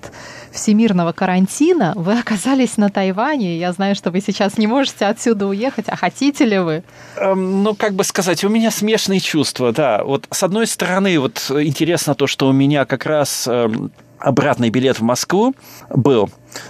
[0.55, 1.93] всемирного карантина.
[1.95, 3.57] Вы оказались на Тайване.
[3.57, 5.85] Я знаю, что вы сейчас не можете отсюда уехать.
[5.87, 6.83] А хотите ли вы?
[7.17, 10.03] Эм, ну, как бы сказать, у меня смешанные чувства, да.
[10.03, 13.91] Вот с одной стороны, вот интересно то, что у меня как раз эм,
[14.25, 15.55] обратный билет в Москву
[15.89, 16.29] был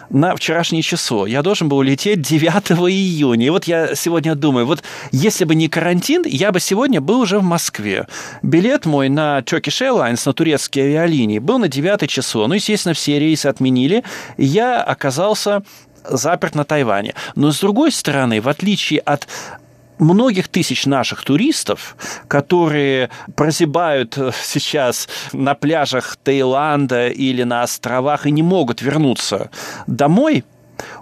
[0.10, 1.26] на вчерашнее число.
[1.26, 3.46] Я должен был улететь 9 июня.
[3.46, 7.40] И вот я сегодня думаю, вот если бы не карантин, я бы сегодня был уже
[7.40, 8.08] в Москве.
[8.42, 12.48] Билет мой на Turkish Airlines, на турецкие авиалинии, был на 9 число.
[12.48, 14.04] Ну, естественно, все рейсы отменили.
[14.38, 15.64] Я оказался
[16.04, 17.16] заперт на Тайване.
[17.36, 19.28] Но с другой стороны, в отличие от
[20.00, 21.96] многих тысяч наших туристов,
[22.28, 29.50] которые прозябают сейчас на пляжах Таиланда или на островах и не могут вернуться
[29.88, 30.44] домой,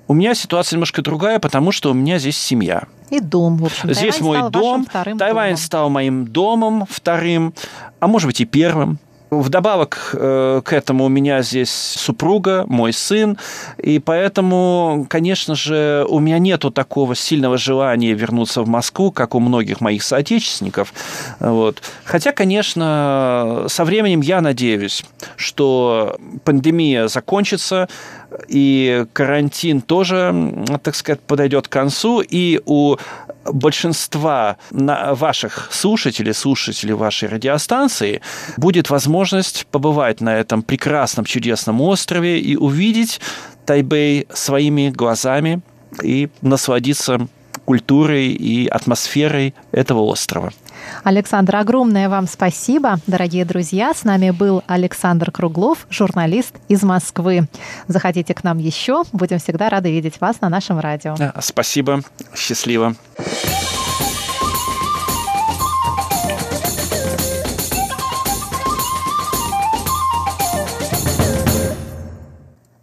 [0.07, 2.83] у меня ситуация немножко другая, потому что у меня здесь семья.
[3.09, 3.93] И дом, в общем.
[3.93, 4.85] Здесь Тайвань мой дом.
[4.85, 5.17] Тайвань
[5.51, 5.57] домом.
[5.57, 7.53] стал моим домом вторым,
[7.99, 8.99] а может быть и первым.
[9.41, 13.37] Вдобавок э, к этому у меня здесь супруга, мой сын,
[13.77, 19.39] и поэтому, конечно же, у меня нету такого сильного желания вернуться в Москву, как у
[19.39, 20.93] многих моих соотечественников.
[21.39, 21.81] Вот.
[22.03, 25.03] Хотя, конечно, со временем я надеюсь,
[25.35, 27.87] что пандемия закончится,
[28.47, 30.33] и карантин тоже,
[30.83, 32.97] так сказать, подойдет к концу, и у
[33.45, 38.21] большинства ваших слушателей, слушателей вашей радиостанции
[38.57, 43.19] будет возможность побывать на этом прекрасном, чудесном острове и увидеть
[43.65, 45.61] Тайбэй своими глазами
[46.01, 47.27] и насладиться
[47.65, 50.51] культурой и атмосферой этого острова.
[51.03, 53.93] Александр, огромное вам спасибо, дорогие друзья.
[53.93, 57.47] С нами был Александр Круглов, журналист из Москвы.
[57.87, 59.03] Заходите к нам еще.
[59.13, 61.15] Будем всегда рады видеть вас на нашем радио.
[61.39, 62.01] Спасибо.
[62.35, 62.95] Счастливо.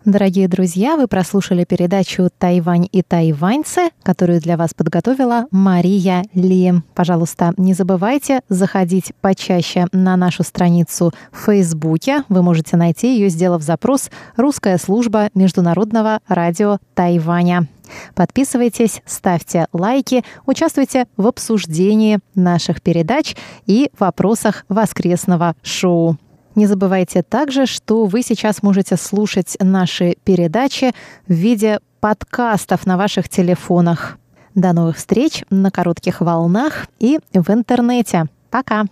[0.06, 6.72] Дорогие друзья, вы прослушали передачу «Тайвань и тайваньцы», которую для вас подготовила Мария Ли.
[6.94, 12.24] Пожалуйста, не забывайте заходить почаще на нашу страницу в Фейсбуке.
[12.30, 17.68] Вы можете найти ее, сделав запрос «Русская служба международного радио Тайваня».
[18.14, 23.36] Подписывайтесь, ставьте лайки, участвуйте в обсуждении наших передач
[23.66, 26.16] и вопросах воскресного шоу.
[26.55, 30.93] Не забывайте также, что вы сейчас можете слушать наши передачи
[31.27, 34.17] в виде подкастов на ваших телефонах.
[34.53, 38.27] До новых встреч на коротких волнах и в интернете.
[38.49, 38.85] Пока!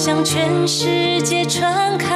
[0.00, 2.06] 向全世界传开，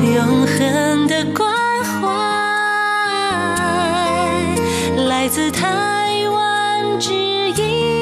[0.00, 1.59] 永恒的光。
[5.21, 7.13] 来自台湾之
[7.51, 8.00] 音。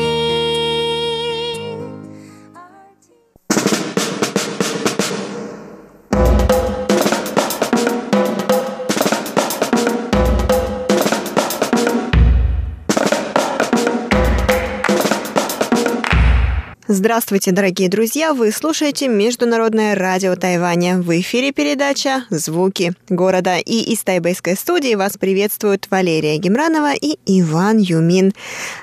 [16.91, 18.33] Здравствуйте, дорогие друзья!
[18.33, 20.97] Вы слушаете Международное радио Тайваня.
[20.97, 23.57] В эфире передача «Звуки города».
[23.59, 28.33] И из тайбэйской студии вас приветствуют Валерия Гемранова и Иван Юмин.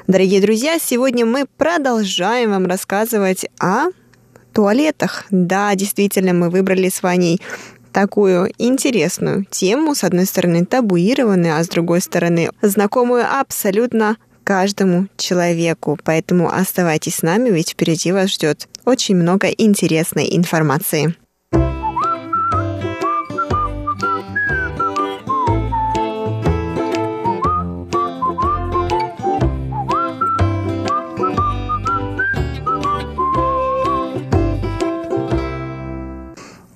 [0.06, 3.86] Дорогие друзья, сегодня мы продолжаем вам рассказывать о
[4.52, 5.24] туалетах.
[5.32, 7.40] Да, действительно, мы выбрали с Ваней
[7.90, 15.98] такую интересную тему, с одной стороны табуированную, а с другой стороны знакомую абсолютно каждому человеку.
[16.04, 21.16] Поэтому оставайтесь с нами, ведь впереди вас ждет очень много интересной информации.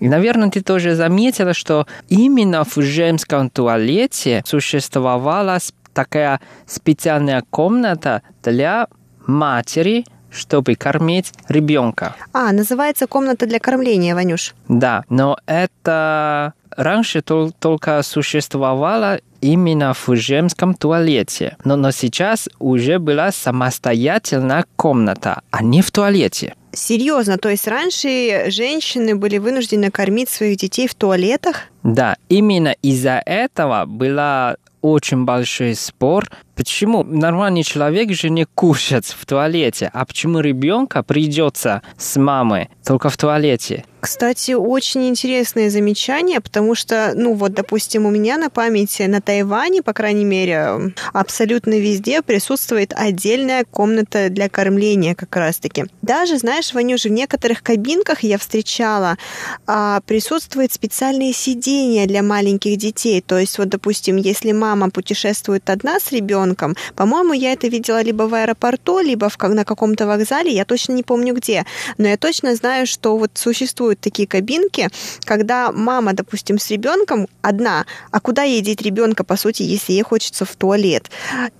[0.01, 5.59] И, наверное, ты тоже заметила, что именно в женском туалете существовала
[5.93, 8.89] такая специальная комната для
[9.27, 12.15] матери, чтобы кормить ребенка.
[12.33, 14.55] А, называется комната для кормления, Ванюш.
[14.69, 21.57] Да, но это раньше только существовало именно в женском туалете.
[21.65, 26.55] Но, но сейчас уже была самостоятельная комната, а не в туалете.
[26.73, 31.63] Серьезно, то есть раньше женщины были вынуждены кормить своих детей в туалетах?
[31.83, 36.29] Да, именно из-за этого была очень большой спор
[36.61, 43.09] Почему нормальный человек же не кушает в туалете, а почему ребенка придется с мамой только
[43.09, 43.87] в туалете?
[44.01, 49.83] Кстати, очень интересное замечание, потому что, ну вот, допустим, у меня на памяти на Тайване,
[49.83, 55.85] по крайней мере, абсолютно везде присутствует отдельная комната для кормления как раз-таки.
[56.01, 59.19] Даже, знаешь, Ванюша, в некоторых кабинках я встречала,
[59.67, 63.21] а, присутствует специальные сиденья для маленьких детей.
[63.21, 66.50] То есть, вот, допустим, если мама путешествует одна с ребенком,
[66.95, 71.03] по-моему, я это видела либо в аэропорту, либо в, на каком-то вокзале, я точно не
[71.03, 71.65] помню где,
[71.99, 74.89] но я точно знаю, что вот существуют такие кабинки,
[75.25, 80.45] когда мама, допустим, с ребенком одна, а куда ей ребенка, по сути, если ей хочется
[80.45, 81.11] в туалет?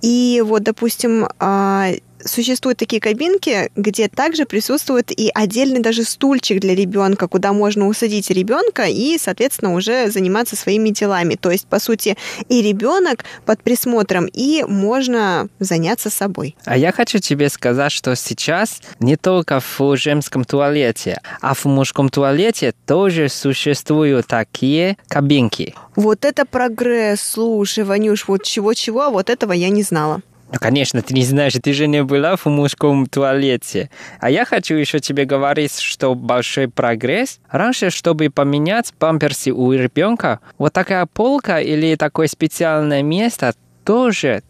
[0.01, 1.91] И вот, допустим, а,
[2.25, 8.29] существуют такие кабинки, где также присутствует и отдельный даже стульчик для ребенка, куда можно усадить
[8.29, 11.35] ребенка и, соответственно, уже заниматься своими делами.
[11.35, 12.17] То есть, по сути,
[12.49, 16.55] и ребенок под присмотром, и можно заняться собой.
[16.65, 22.09] А я хочу тебе сказать, что сейчас не только в женском туалете, а в мужском
[22.09, 25.73] туалете тоже существуют такие кабинки.
[25.95, 30.21] Вот это прогресс, слушай, Ванюш, вот чего-чего, а вот этого я не знала.
[30.51, 33.89] Ну, конечно, ты не знаешь, ты же не была в мужском туалете.
[34.19, 37.39] А я хочу еще тебе говорить, что большой прогресс.
[37.49, 43.53] Раньше, чтобы поменять памперсы у ребенка, вот такая полка или такое специальное место
[43.85, 44.43] тоже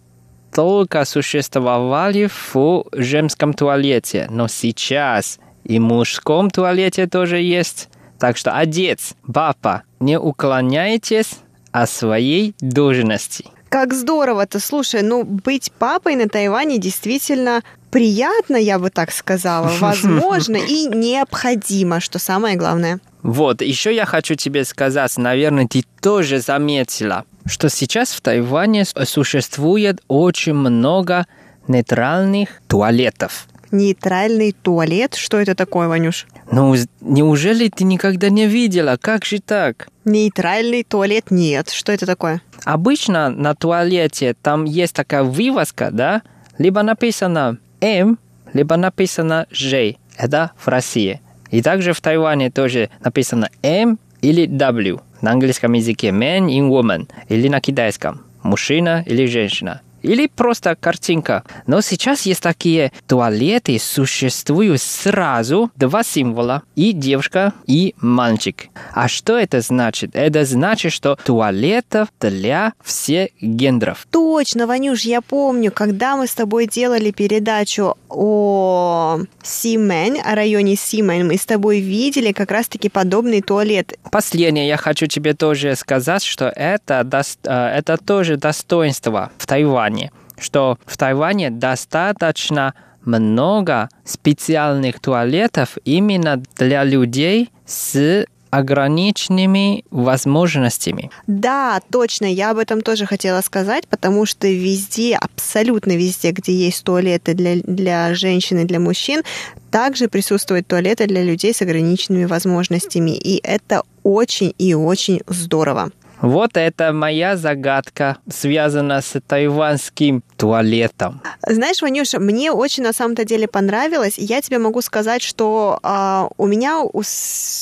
[0.54, 4.28] только существовали в женском туалете.
[4.30, 7.90] Но сейчас и в мужском туалете тоже есть.
[8.20, 11.38] Так что, отец, папа, не уклоняйтесь
[11.72, 13.46] от своей должности.
[13.72, 20.58] Как здорово-то, слушай, ну быть папой на Тайване действительно приятно, я бы так сказала, возможно
[20.58, 23.00] и необходимо, что самое главное.
[23.24, 30.02] Вот, еще я хочу тебе сказать, наверное, ты тоже заметила, что сейчас в Тайване существует
[30.10, 31.26] очень много
[31.70, 33.48] нейтральных туалетов.
[33.72, 35.16] Нейтральный туалет?
[35.16, 36.28] Что это такое, Ванюш?
[36.52, 38.98] Ну, неужели ты никогда не видела?
[39.00, 39.88] Как же так?
[40.06, 41.70] Нейтральный туалет нет.
[41.70, 42.42] Что это такое?
[42.66, 46.22] Обычно на туалете там есть такая вывеска, да?
[46.58, 48.20] Либо написано М,
[48.54, 49.96] либо написано Ж.
[50.18, 51.22] Это в России.
[51.50, 55.02] И также в Тайване тоже написано М или W.
[55.22, 57.10] На английском языке man и woman.
[57.30, 61.44] Или на китайском мужчина или женщина или просто картинка.
[61.68, 66.64] Но сейчас есть такие туалеты, существуют сразу два символа.
[66.76, 68.68] И девушка, и мальчик.
[68.94, 70.12] А что это значит?
[70.14, 74.08] Это значит, что туалетов для всех гендеров.
[74.12, 81.28] Точно, Ванюш, я помню, когда мы с тобой делали передачу о Симен, о районе Симен,
[81.28, 83.98] мы с тобой видели как раз-таки подобный туалет.
[84.12, 87.08] Последнее я хочу тебе тоже сказать, что это,
[87.44, 92.74] э, это тоже достоинство в Тайване Тайване, что в Тайване достаточно
[93.04, 101.10] много специальных туалетов именно для людей с ограниченными возможностями.
[101.26, 106.84] Да, точно, я об этом тоже хотела сказать, потому что везде, абсолютно везде, где есть
[106.84, 109.24] туалеты для, для женщин и для мужчин,
[109.72, 113.12] также присутствуют туалеты для людей с ограниченными возможностями.
[113.12, 115.92] И это очень и очень здорово.
[116.22, 121.22] Вот это моя загадка, связана с тайванским туалетом.
[121.48, 124.16] Знаешь, Ванюша, мне очень на самом-то деле понравилось.
[124.18, 126.84] Я тебе могу сказать, что э, у меня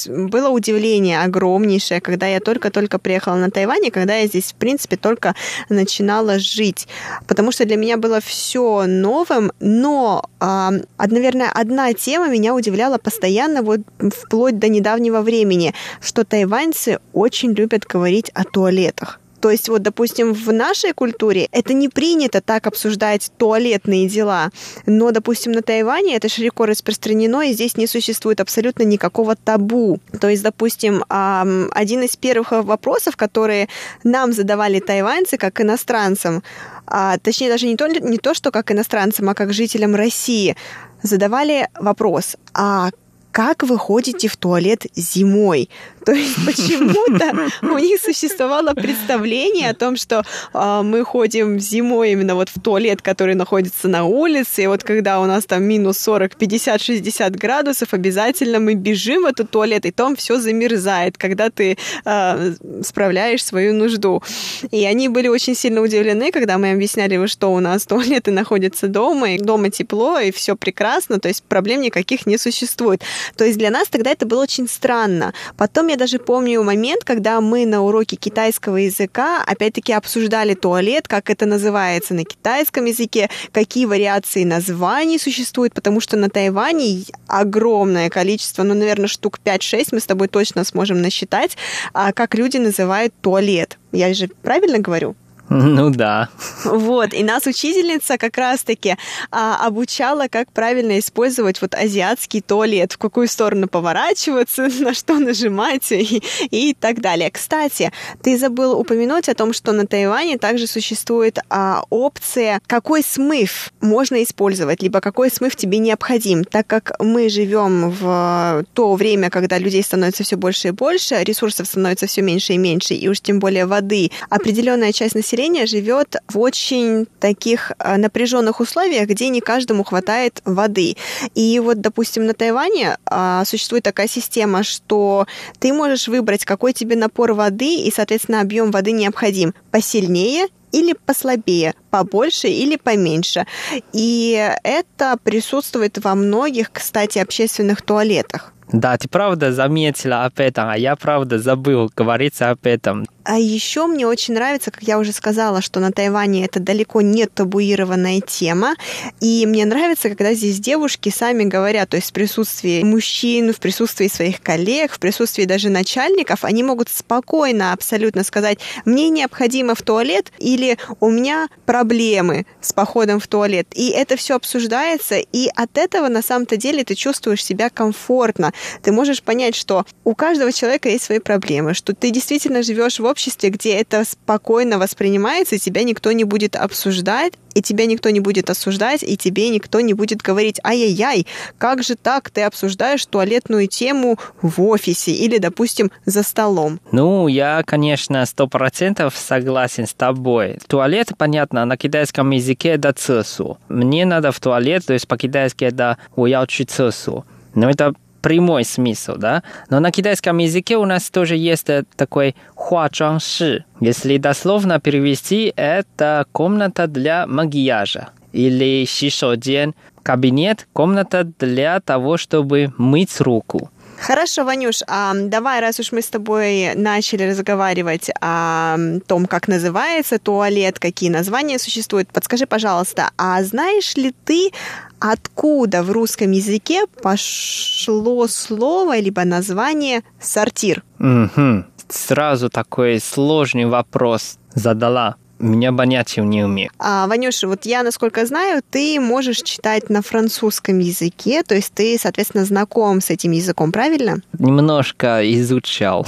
[0.08, 4.98] было удивление огромнейшее, когда я только-только приехала на Тайвань, и когда я здесь, в принципе,
[4.98, 5.36] только
[5.69, 6.88] начинала жить.
[7.28, 13.62] Потому что для меня было все новым, но, э, наверное, одна тема меня удивляла постоянно,
[13.62, 19.19] вот вплоть до недавнего времени, что тайваньцы очень любят говорить о туалетах.
[19.39, 24.49] То есть вот, допустим, в нашей культуре это не принято так обсуждать туалетные дела,
[24.85, 29.99] но, допустим, на Тайване это широко распространено, и здесь не существует абсолютно никакого табу.
[30.19, 33.69] То есть, допустим, один из первых вопросов, которые
[34.03, 36.43] нам задавали тайваньцы как иностранцам,
[36.85, 40.55] а, точнее даже не то, не то, что как иностранцам, а как жителям России,
[41.01, 42.89] задавали вопрос, а
[43.31, 45.69] как вы ходите в туалет зимой?
[46.10, 52.34] То есть почему-то у них существовало представление о том, что э, мы ходим зимой именно
[52.34, 56.36] вот в туалет, который находится на улице, и вот когда у нас там минус 40,
[56.36, 61.78] 50, 60 градусов, обязательно мы бежим в этот туалет, и там все замерзает, когда ты
[62.05, 64.24] э, справляешь свою нужду.
[64.72, 69.34] И они были очень сильно удивлены, когда мы объясняли, что у нас туалеты находятся дома,
[69.34, 73.03] и дома тепло, и все прекрасно, то есть проблем никаких не существует.
[73.38, 75.36] То есть для нас тогда это было очень странно.
[75.55, 81.30] Потом я даже помню момент, когда мы на уроке китайского языка опять-таки обсуждали туалет, как
[81.30, 88.64] это называется на китайском языке, какие вариации названий существуют, потому что на Тайване огромное количество,
[88.64, 91.58] ну, наверное, штук 5-6 мы с тобой точно сможем насчитать,
[91.93, 93.78] а, как люди называют туалет.
[93.91, 95.16] Я же правильно говорю?
[95.70, 96.30] Ну да.
[96.64, 98.97] Вот, и нас учительница как раз-таки
[99.32, 105.91] а, обучала, как правильно использовать вот азиатский туалет, в какую сторону поворачиваться, на что нажимать
[105.91, 106.22] и,
[106.52, 107.32] и так далее.
[107.32, 107.91] Кстати,
[108.22, 114.22] ты забыл упомянуть о том, что на Тайване также существует а, опция, какой смыв можно
[114.22, 119.82] использовать, либо какой смыв тебе необходим, так как мы живем в то время, когда людей
[119.82, 123.66] становится все больше и больше, ресурсов становится все меньше и меньше, и уж тем более
[123.66, 124.12] воды.
[124.30, 130.41] Определенная часть населения население живет в очень таких э, напряженных условиях, где не каждому хватает
[130.43, 130.97] воды.
[131.33, 135.27] И вот, допустим, на Тайване а, существует такая система, что
[135.59, 139.53] ты можешь выбрать, какой тебе напор воды и, соответственно, объем воды необходим.
[139.71, 143.45] Посильнее или послабее, побольше или поменьше.
[143.93, 148.53] И это присутствует во многих, кстати, общественных туалетах.
[148.71, 153.07] Да, ты правда заметила об этом, а я правда забыл говориться об этом.
[153.23, 157.25] А еще мне очень нравится, как я уже сказала, что на Тайване это далеко не
[157.25, 158.75] табуированная тема.
[159.19, 164.07] И мне нравится, когда здесь девушки сами говорят, то есть в присутствии мужчин, в присутствии
[164.07, 170.31] своих коллег, в присутствии даже начальников, они могут спокойно абсолютно сказать, мне необходимо в туалет
[170.39, 171.49] или у меня
[171.80, 173.67] проблемы с походом в туалет.
[173.73, 178.51] И это все обсуждается, и от этого на самом-то деле ты чувствуешь себя комфортно.
[178.82, 183.05] Ты можешь понять, что у каждого человека есть свои проблемы, что ты действительно живешь в
[183.05, 188.49] обществе, где это спокойно воспринимается, тебя никто не будет обсуждать, и тебя никто не будет
[188.49, 191.27] осуждать, и тебе никто не будет говорить, ай-яй-яй,
[191.57, 196.80] как же так ты обсуждаешь туалетную тему в офисе или, допустим, за столом?
[196.91, 200.57] Ну, я, конечно, сто процентов согласен с тобой.
[200.67, 203.59] Туалет, понятно, на китайском языке это цесу.
[203.70, 207.26] Мне надо в туалет, то есть по-китайски это «я цесу».
[207.55, 209.43] Но это прямой смысл, да?
[209.70, 213.65] Но на китайском языке у нас тоже есть э, такой хуачуанши.
[213.80, 223.22] Если дословно перевести, это комната для макияжа или шишоден, кабинет, комната для того, чтобы мыть
[223.22, 223.70] руку.
[224.02, 228.78] Хорошо, Ванюш, а давай, раз уж мы с тобой начали разговаривать о
[229.08, 234.52] том, как называется туалет, какие названия существуют, подскажи, пожалуйста, а знаешь ли ты,
[235.00, 240.84] откуда в русском языке пошло слово либо название сортир?
[241.00, 241.66] Угу.
[241.89, 246.71] Сразу такой сложный вопрос задала меня понятия не умею.
[246.79, 251.97] А, Ванюша, вот я, насколько знаю, ты можешь читать на французском языке, то есть ты,
[251.99, 254.21] соответственно, знаком с этим языком, правильно?
[254.37, 256.05] Немножко изучал.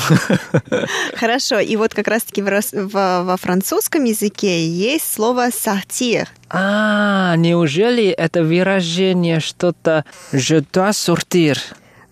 [1.15, 6.27] Хорошо, и вот как раз-таки во французском языке есть слово «сортир».
[6.53, 10.03] А, неужели это выражение что-то
[10.33, 11.57] «je dois sortir»?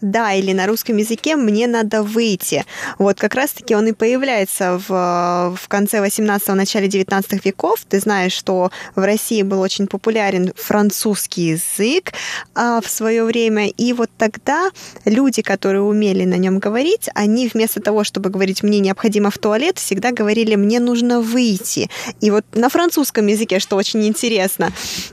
[0.02, 2.66] Да, или на русском языке «мне надо выйти».
[2.98, 7.84] Вот как раз-таки он и появляется в, в конце 18-го, начале 19 веков.
[7.88, 12.14] Ты знаешь, что в России был очень популярен французский язык
[12.56, 14.70] а, в свое время, и вот тогда
[15.06, 19.78] люди, которые умели на нем говорить, они вместо того, чтобы говорить «мне необходимо в туалет»,
[19.78, 21.90] всегда говорили «мне нужно выйти».
[22.22, 24.72] И вот на французском языке, что очень интересно.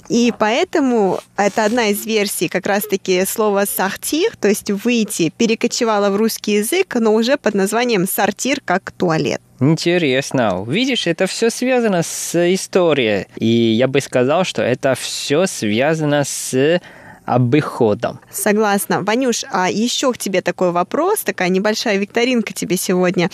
[0.09, 6.17] И поэтому это одна из версий как раз-таки слова «сахтир», то есть выйти, перекочевала в
[6.17, 9.41] русский язык, но уже под названием «сортир» как туалет.
[9.61, 10.65] Интересно.
[10.69, 13.27] Видишь, это все связано с историей.
[13.37, 16.81] И я бы сказал, что это все связано с
[17.27, 18.21] обиходом.
[18.31, 19.03] Согласна.
[19.03, 23.31] Ванюш, а еще к тебе такой вопрос, такая небольшая викторинка тебе сегодня.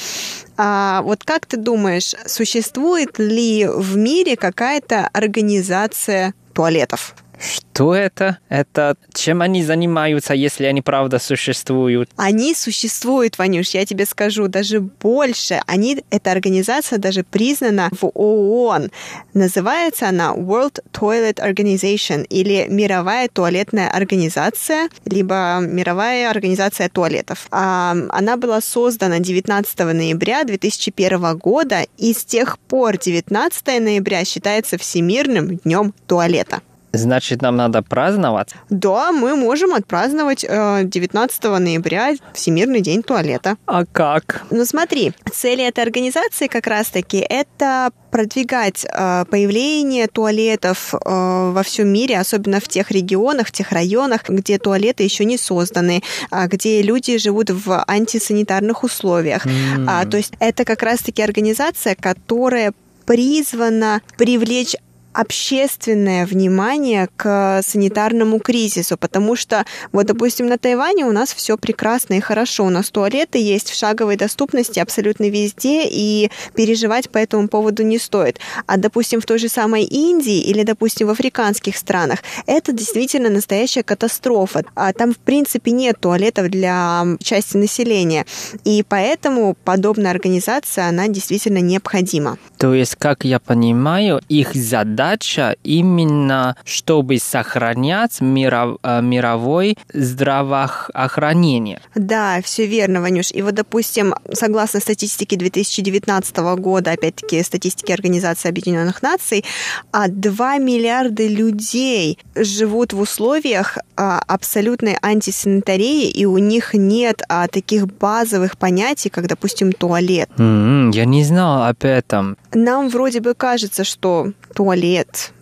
[0.56, 7.14] А вот как ты думаешь, существует ли в мире какая-то организация туалетов?
[7.42, 8.38] Что это?
[8.48, 12.08] Это чем они занимаются, если они правда существуют?
[12.16, 15.60] Они существуют, Ванюш, я тебе скажу, даже больше.
[15.66, 18.90] Они, эта организация даже признана в ООН.
[19.34, 27.48] Называется она World Toilet Organization или Мировая туалетная организация, либо Мировая организация туалетов.
[27.50, 34.78] А, она была создана 19 ноября 2001 года, и с тех пор 19 ноября считается
[34.78, 36.60] Всемирным днем туалета.
[36.92, 38.54] Значит, нам надо праздновать?
[38.68, 43.56] Да, мы можем отпраздновать 19 э, ноября Всемирный день туалета.
[43.66, 44.42] А как?
[44.50, 51.88] Ну смотри, цели этой организации как раз-таки это продвигать э, появление туалетов э, во всем
[51.88, 56.82] мире, особенно в тех регионах, в тех районах, где туалеты еще не созданы, э, где
[56.82, 59.46] люди живут в антисанитарных условиях.
[59.46, 59.86] Mm.
[59.88, 62.74] А, то есть это как раз-таки организация, которая
[63.06, 64.76] призвана привлечь
[65.12, 72.14] общественное внимание к санитарному кризису, потому что, вот, допустим, на Тайване у нас все прекрасно
[72.14, 77.48] и хорошо, у нас туалеты есть в шаговой доступности абсолютно везде, и переживать по этому
[77.48, 78.38] поводу не стоит.
[78.66, 83.82] А, допустим, в той же самой Индии или, допустим, в африканских странах это действительно настоящая
[83.82, 84.64] катастрофа.
[84.74, 88.26] А там, в принципе, нет туалетов для части населения,
[88.64, 92.38] и поэтому подобная организация, она действительно необходима.
[92.58, 101.80] То есть, как я понимаю, их задача задача именно, чтобы сохранять миров, э, мировой здравоохранение.
[101.94, 103.32] Да, все верно, Ванюш.
[103.32, 109.44] И вот, допустим, согласно статистике 2019 года, опять-таки статистики Организации Объединенных Наций,
[109.92, 117.48] 2 а миллиарда людей живут в условиях а, абсолютной антисанитарии, и у них нет а,
[117.48, 120.28] таких базовых понятий, как, допустим, туалет.
[120.36, 122.36] Mm-hmm, я не знал об этом.
[122.52, 124.91] Нам вроде бы кажется, что туалет.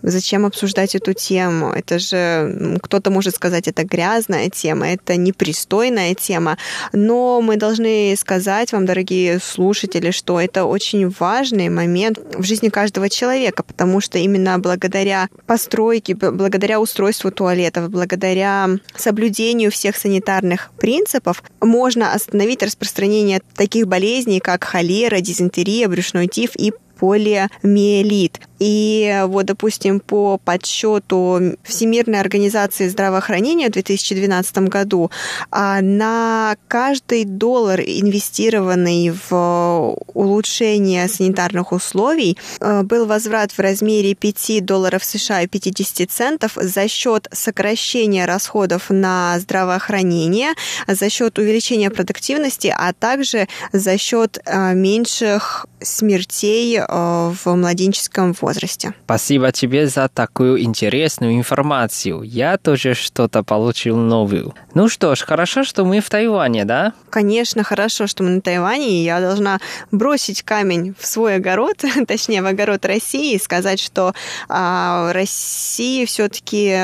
[0.03, 1.73] Зачем обсуждать эту тему?
[1.73, 6.57] Это же кто-то может сказать, это грязная тема, это непристойная тема.
[6.93, 13.09] Но мы должны сказать вам, дорогие слушатели, что это очень важный момент в жизни каждого
[13.09, 22.13] человека, потому что именно благодаря постройке, благодаря устройству туалетов, благодаря соблюдению всех санитарных принципов можно
[22.13, 28.41] остановить распространение таких болезней, как холера, дизентерия, брюшной тиф и полиомиелит.
[28.61, 35.11] И вот, допустим, по подсчету Всемирной организации здравоохранения в 2012 году
[35.51, 44.65] а, на каждый доллар, инвестированный в улучшение санитарных условий, а, был возврат в размере 5
[44.65, 50.51] долларов США и 50 центов за счет сокращения расходов на здравоохранение,
[50.87, 58.95] за счет увеличения продуктивности, а также за счет а, меньших смертей в младенческом возрасте возрасте.
[59.05, 62.23] Спасибо тебе за такую интересную информацию.
[62.23, 64.55] Я тоже что-то получил новую.
[64.75, 66.93] Ну что ж, хорошо, что мы в Тайване, да?
[67.11, 69.59] Конечно, хорошо, что мы на Тайване, и я должна
[69.91, 74.15] бросить камень в свой огород, точнее, в огород России, и сказать, что
[74.49, 76.77] а, России все-таки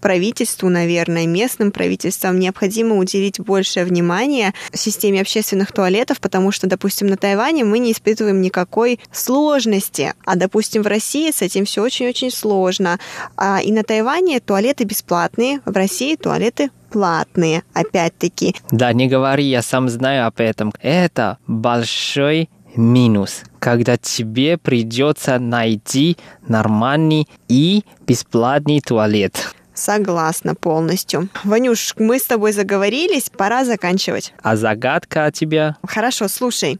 [0.00, 7.16] правительству, наверное, местным правительствам необходимо уделить большее внимание системе общественных туалетов, потому что, допустим, на
[7.16, 12.98] Тайване мы не испытываем никакой сложности, а, допустим, в России с этим все очень-очень сложно.
[13.36, 18.54] А, и на Тайване туалеты бесплатные, в России туалеты платные, опять-таки.
[18.70, 20.72] Да, не говори, я сам знаю об этом.
[20.80, 26.16] Это большой минус, когда тебе придется найти
[26.46, 29.54] нормальный и бесплатный туалет.
[29.74, 31.28] Soгласна полностью.
[31.42, 34.32] Ванюш, мы с тобой заговорились, пора заканчивать.
[34.40, 35.76] А загадка от тебя?
[35.82, 36.78] Хорошо, слушай.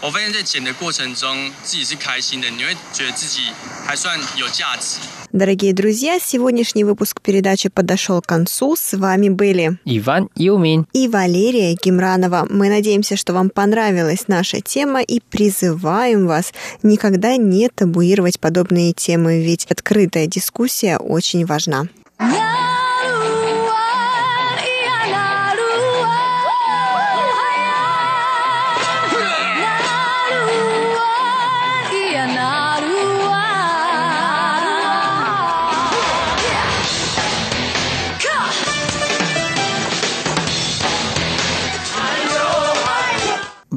[0.00, 3.40] 我发现，在剪的过程中，自己是开心的，你会觉得自己
[3.86, 4.98] 还算有价值。
[5.32, 8.76] Дорогие друзья, сегодняшний выпуск передачи подошел к концу.
[8.76, 12.46] С вами были Иван Юмин и Валерия Гимранова.
[12.48, 16.52] Мы надеемся, что вам понравилась наша тема и призываем вас
[16.82, 21.88] никогда не табуировать подобные темы, ведь открытая дискуссия очень важна.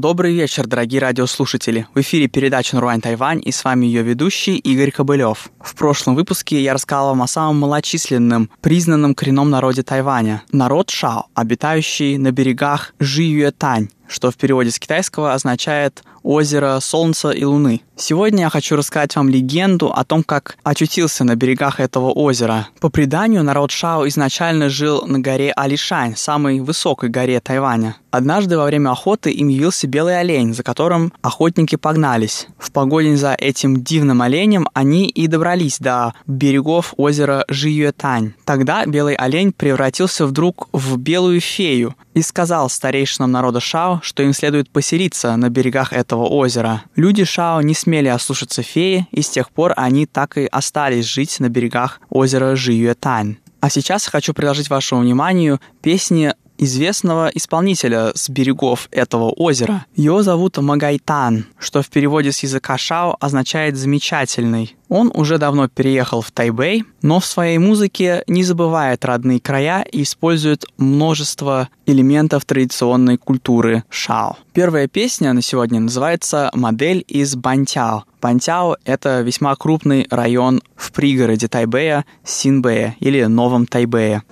[0.02, 1.86] Добрый вечер, дорогие радиослушатели.
[1.94, 5.52] В эфире передача «Нуруань Тайвань» и с вами ее ведущий Игорь Кобылев.
[5.60, 10.42] В прошлом выпуске я рассказал вам о самом малочисленном, признанном коренном народе Тайваня.
[10.50, 17.44] Народ Шао, обитающий на берегах Жиюэтань, что в переводе с китайского означает озеро Солнца и
[17.44, 17.82] Луны.
[17.96, 22.68] Сегодня я хочу рассказать вам легенду о том, как очутился на берегах этого озера.
[22.80, 27.96] По преданию, народ Шао изначально жил на горе Алишань, самой высокой горе Тайваня.
[28.10, 32.46] Однажды во время охоты им явился белый олень, за которым охотники погнались.
[32.58, 38.34] В погоне за этим дивным оленем они и добрались до берегов озера Жиюэтань.
[38.44, 44.34] Тогда белый олень превратился вдруг в белую фею и сказал старейшинам народа Шао, что им
[44.34, 46.82] следует поселиться на берегах этого озера.
[46.96, 51.40] Люди Шао не смели ослушаться феи, и с тех пор они так и остались жить
[51.40, 53.36] на берегах озера Жиюэтань.
[53.60, 59.84] А сейчас хочу предложить вашему вниманию песни известного исполнителя с берегов этого озера.
[59.96, 64.76] Его зовут Магайтан, что в переводе с языка шао означает «замечательный».
[64.88, 70.02] Он уже давно переехал в Тайбэй, но в своей музыке не забывает родные края и
[70.02, 74.36] использует множество элементов традиционной культуры шао.
[74.52, 78.04] Первая песня на сегодня называется «Модель из Бантяо».
[78.20, 84.22] Бантяо— это весьма крупный район в пригороде Тайбэя, Синбэя или Новом Тайбэе.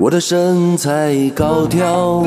[0.00, 2.24] 我的身材高挑，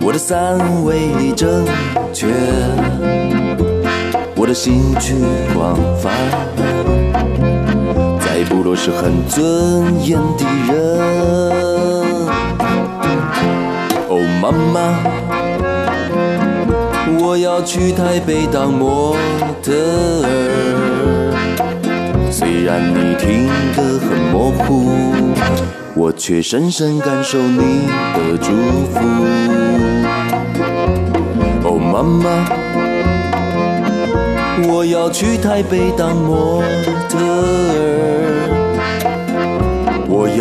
[0.00, 1.64] 我的三围正
[2.12, 2.28] 确，
[4.36, 5.16] 我的兴趣
[5.52, 6.12] 广泛，
[8.20, 9.42] 在部落是很尊
[10.06, 10.74] 严的人。
[14.08, 14.78] 哦，妈妈，
[17.20, 19.16] 我要去台北当模
[19.62, 19.72] 特
[20.24, 21.32] 儿，
[22.30, 23.46] 虽然你听
[23.76, 24.90] 得很模糊。
[25.96, 28.50] 我却深深感受你的祝
[28.92, 28.98] 福。
[31.62, 32.24] 哦，妈妈，
[34.68, 36.64] 我要去台北当模
[37.08, 37.93] 特儿，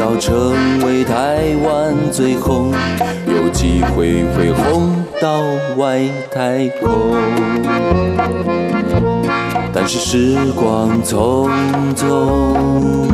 [0.03, 0.53] 要成
[0.85, 2.73] 为台湾最红，
[3.25, 5.41] 有机会会红到
[5.77, 7.15] 外太空。
[9.71, 11.49] 但是时光匆
[11.95, 13.07] 匆。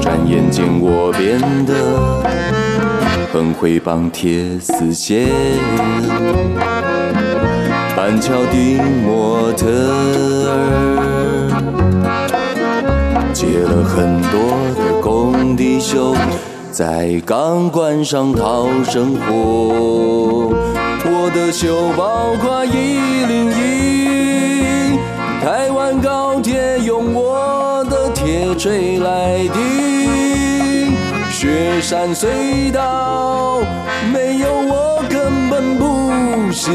[0.00, 1.74] 转眼间我变得
[3.30, 5.28] 很会绑铁丝线，
[7.94, 11.15] 板桥的模特儿
[13.36, 14.40] 接了很多
[14.74, 16.14] 的工地秀，
[16.70, 20.54] 在钢管上讨生活。
[21.04, 24.98] 我的秀包括一零一，
[25.44, 30.96] 台湾高铁用我的铁锤来钉。
[31.30, 33.58] 雪山隧道
[34.14, 36.72] 没有我根本不行，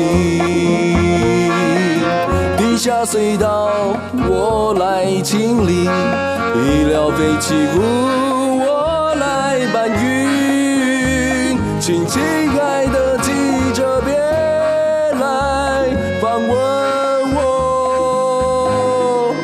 [2.72, 3.70] 地下隧道
[4.30, 7.82] 我来清理，医疗废弃物
[8.64, 12.22] 我来搬运，请亲
[12.58, 13.34] 爱的记
[13.74, 14.16] 者别
[15.20, 15.90] 来
[16.22, 16.56] 访问
[17.36, 19.36] 我，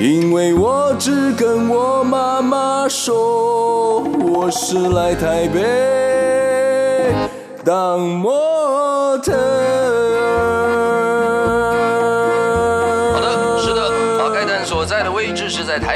[0.00, 4.02] 因为我只跟我妈妈说。
[4.18, 7.12] 我是来台北
[7.62, 9.69] 当模特。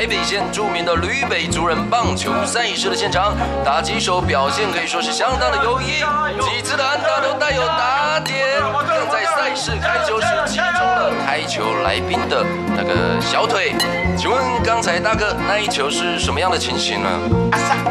[0.07, 3.35] 北县著名的吕北族人棒球赛事的现场，
[3.65, 6.05] 打击手表现可以说是相当的优异，
[6.43, 12.45] 几次的安打都带有打点，更在赛事开球时击中了台球来宾的
[12.77, 13.75] 那个小腿。
[14.25, 17.11] 请问刚才大哥那一球是什么样的情形呢？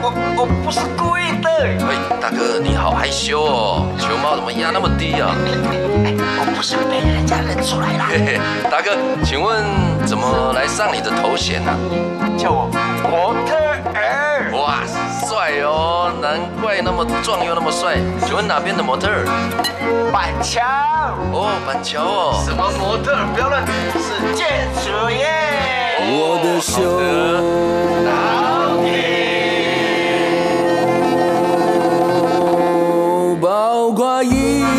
[0.01, 1.47] 我我不是故意的。
[1.85, 5.29] 喂，大哥你好害羞哦，球帽怎么压那么低啊？
[5.29, 8.05] 我不是被人家认出来了。
[8.09, 9.63] 嘿嘿，大哥，请问
[10.07, 11.71] 怎么来上你的头衔呢？
[12.35, 12.65] 叫我
[13.03, 13.53] 模特
[13.93, 14.49] 儿。
[14.57, 14.81] 哇，
[15.29, 17.97] 帅哦，难怪那么壮又那么帅。
[18.25, 19.29] 请问哪边的模特儿？
[20.11, 20.63] 板桥。
[21.31, 22.41] 哦，板桥哦。
[22.43, 23.15] 什么模特？
[23.35, 23.63] 不要乱，
[24.01, 25.82] 是建筑业。
[26.05, 26.73] 我的兄
[28.83, 28.89] 弟
[33.41, 34.27] 包括一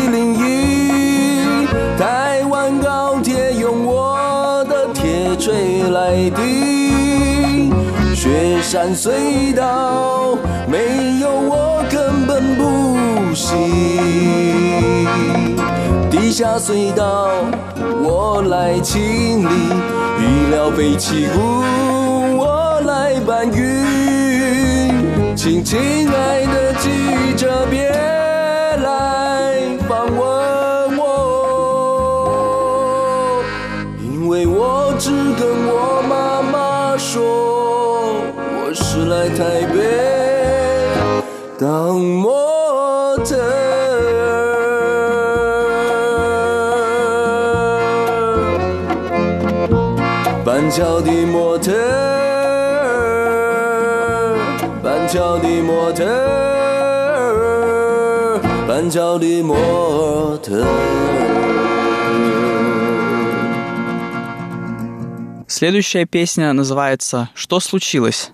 [0.09, 1.65] 零一
[1.97, 7.71] 台湾高铁用我的铁锤来钉
[8.15, 14.34] 雪山隧道没有我根本不行。
[16.35, 17.29] 下隧道
[18.03, 19.45] 我来清理，
[20.19, 21.63] 医疗废弃物
[22.37, 26.89] 我来搬运，请亲爱的记
[27.37, 33.41] 者别来访问我，
[34.03, 37.23] 因为我只跟我妈妈说。
[38.35, 39.77] 我是来台北
[41.57, 43.37] 当模特
[50.64, 51.76] 板桥的模特儿，
[54.82, 56.04] 板桥的模特
[57.26, 60.66] 儿，板桥的模特儿。
[65.46, 68.30] Следующая песня называется «Что случилось?».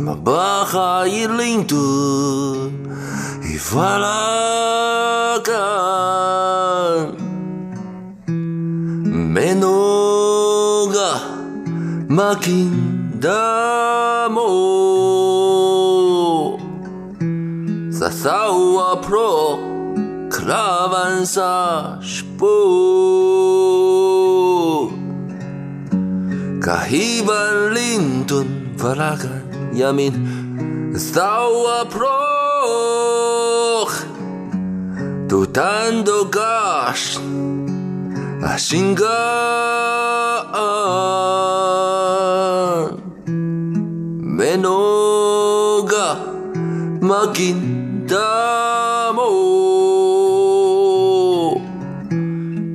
[0.00, 2.72] me barra e lindo
[3.44, 7.10] e vai lá cá.
[9.34, 11.10] Menuga
[12.08, 13.20] maquindamo
[17.92, 18.10] sa
[19.04, 19.58] pro
[20.30, 22.50] clavança spoo
[26.60, 30.12] Kahiban lindun varagan ימין.
[30.96, 32.02] סטאו הפרוך,
[35.28, 37.18] תותנדו גש,
[38.42, 39.30] השינגן.
[44.40, 46.14] מנוגה
[47.02, 49.60] מגין דמו.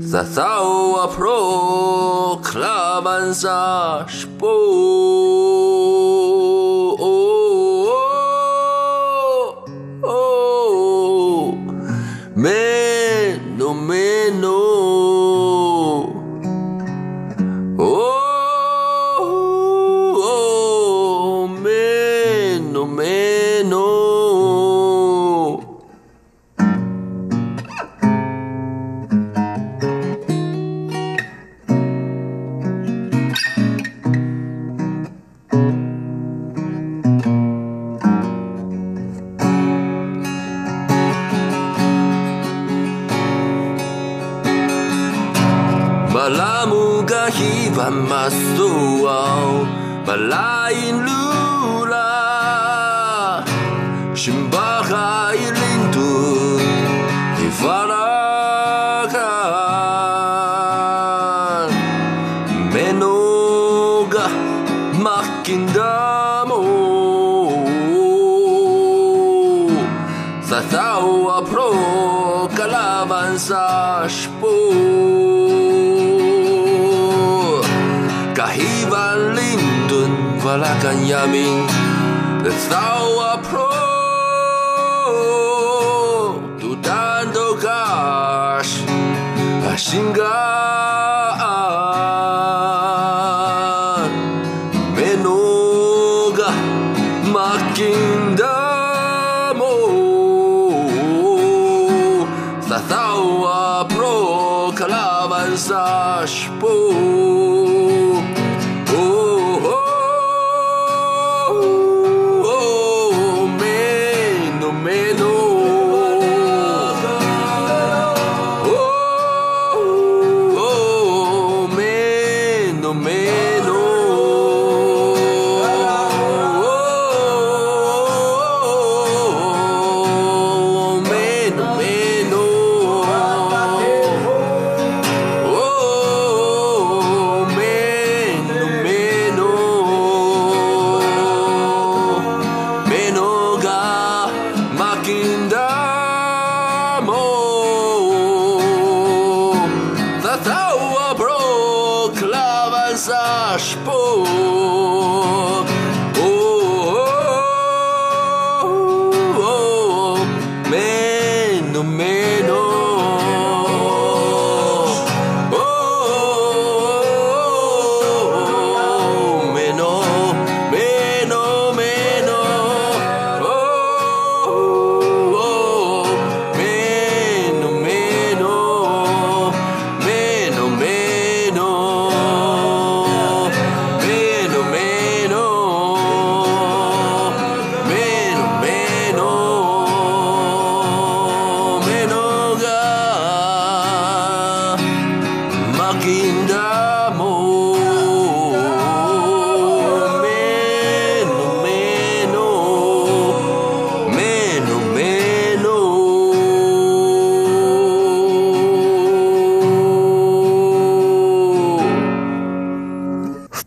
[0.02, 5.35] סטאו הפרוך, לבן זש בור.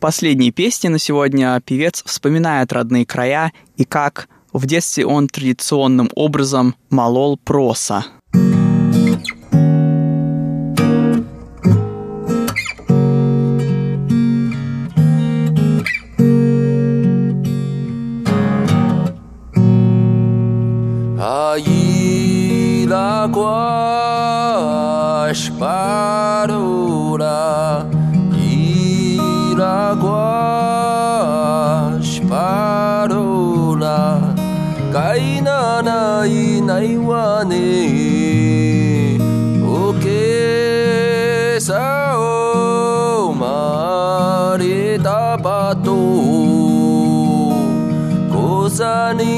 [0.09, 6.77] Последней песне на сегодня певец вспоминает родные края и как в детстве он традиционным образом
[6.89, 8.07] молол проса.
[34.93, 39.19] かいなないないわね。
[39.63, 45.93] おけさをまれたばと
[48.33, 49.38] こざに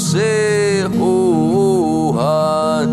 [0.00, 2.88] 谁呼喊？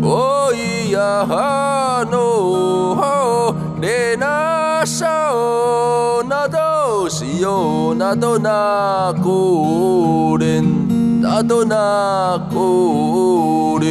[0.00, 13.88] 我咿呀哈喏，列那山哦，那都是哟，那都那古林，那都那古林。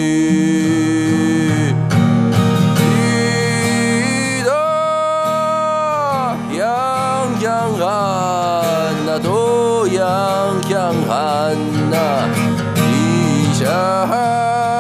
[2.80, 4.51] 一道
[6.57, 6.63] 阳
[7.41, 7.84] 光汗，
[9.05, 10.01] 那都阳
[10.69, 11.55] 光汗
[11.91, 12.51] 呐。
[13.72, 14.70] love.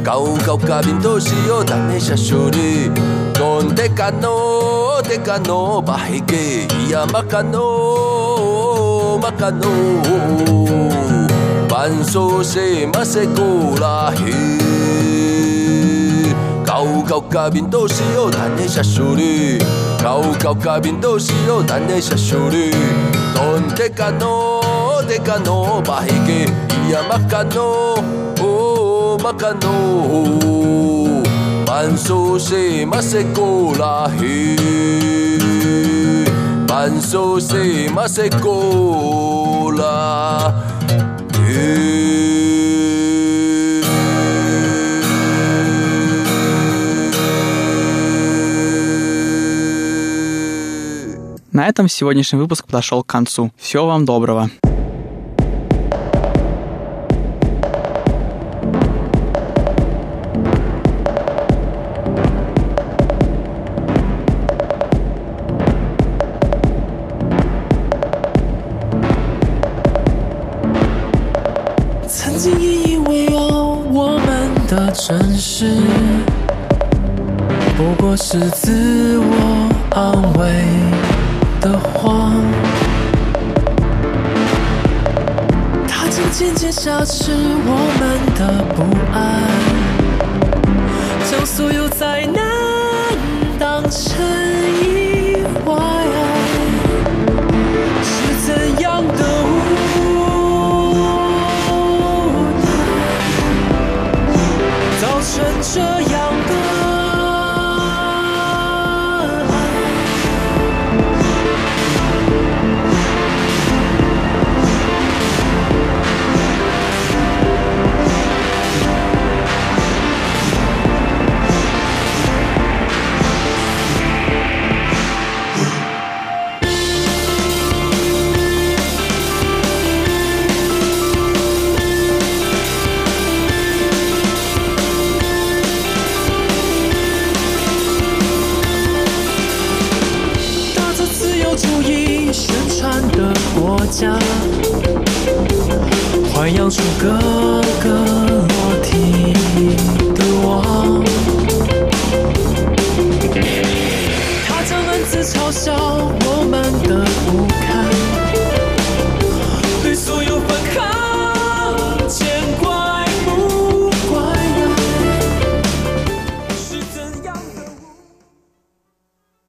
[0.03, 2.89] 到到甲民都死哦，等你来修理。
[3.33, 6.67] 东特卡诺，特卡诺，巴西基。
[6.87, 9.69] 伊阿马卡诺，马卡诺。
[11.69, 14.23] 万寿山，马赛古拉希。
[16.65, 19.59] 到到甲民都死哦，等你来修理。
[20.03, 22.71] 到到甲民都死哦，等你来修理。
[23.35, 26.47] 东特卡诺，特卡诺，巴西基。
[26.87, 27.95] Iya makano,
[28.41, 29.75] oh makano.
[31.67, 34.55] Manso se masekolahi,
[36.69, 39.35] manso se masekolahi.
[51.55, 53.49] На этом сегодняшний выпуск подошел к концу.
[53.57, 54.49] Всего вам доброго.“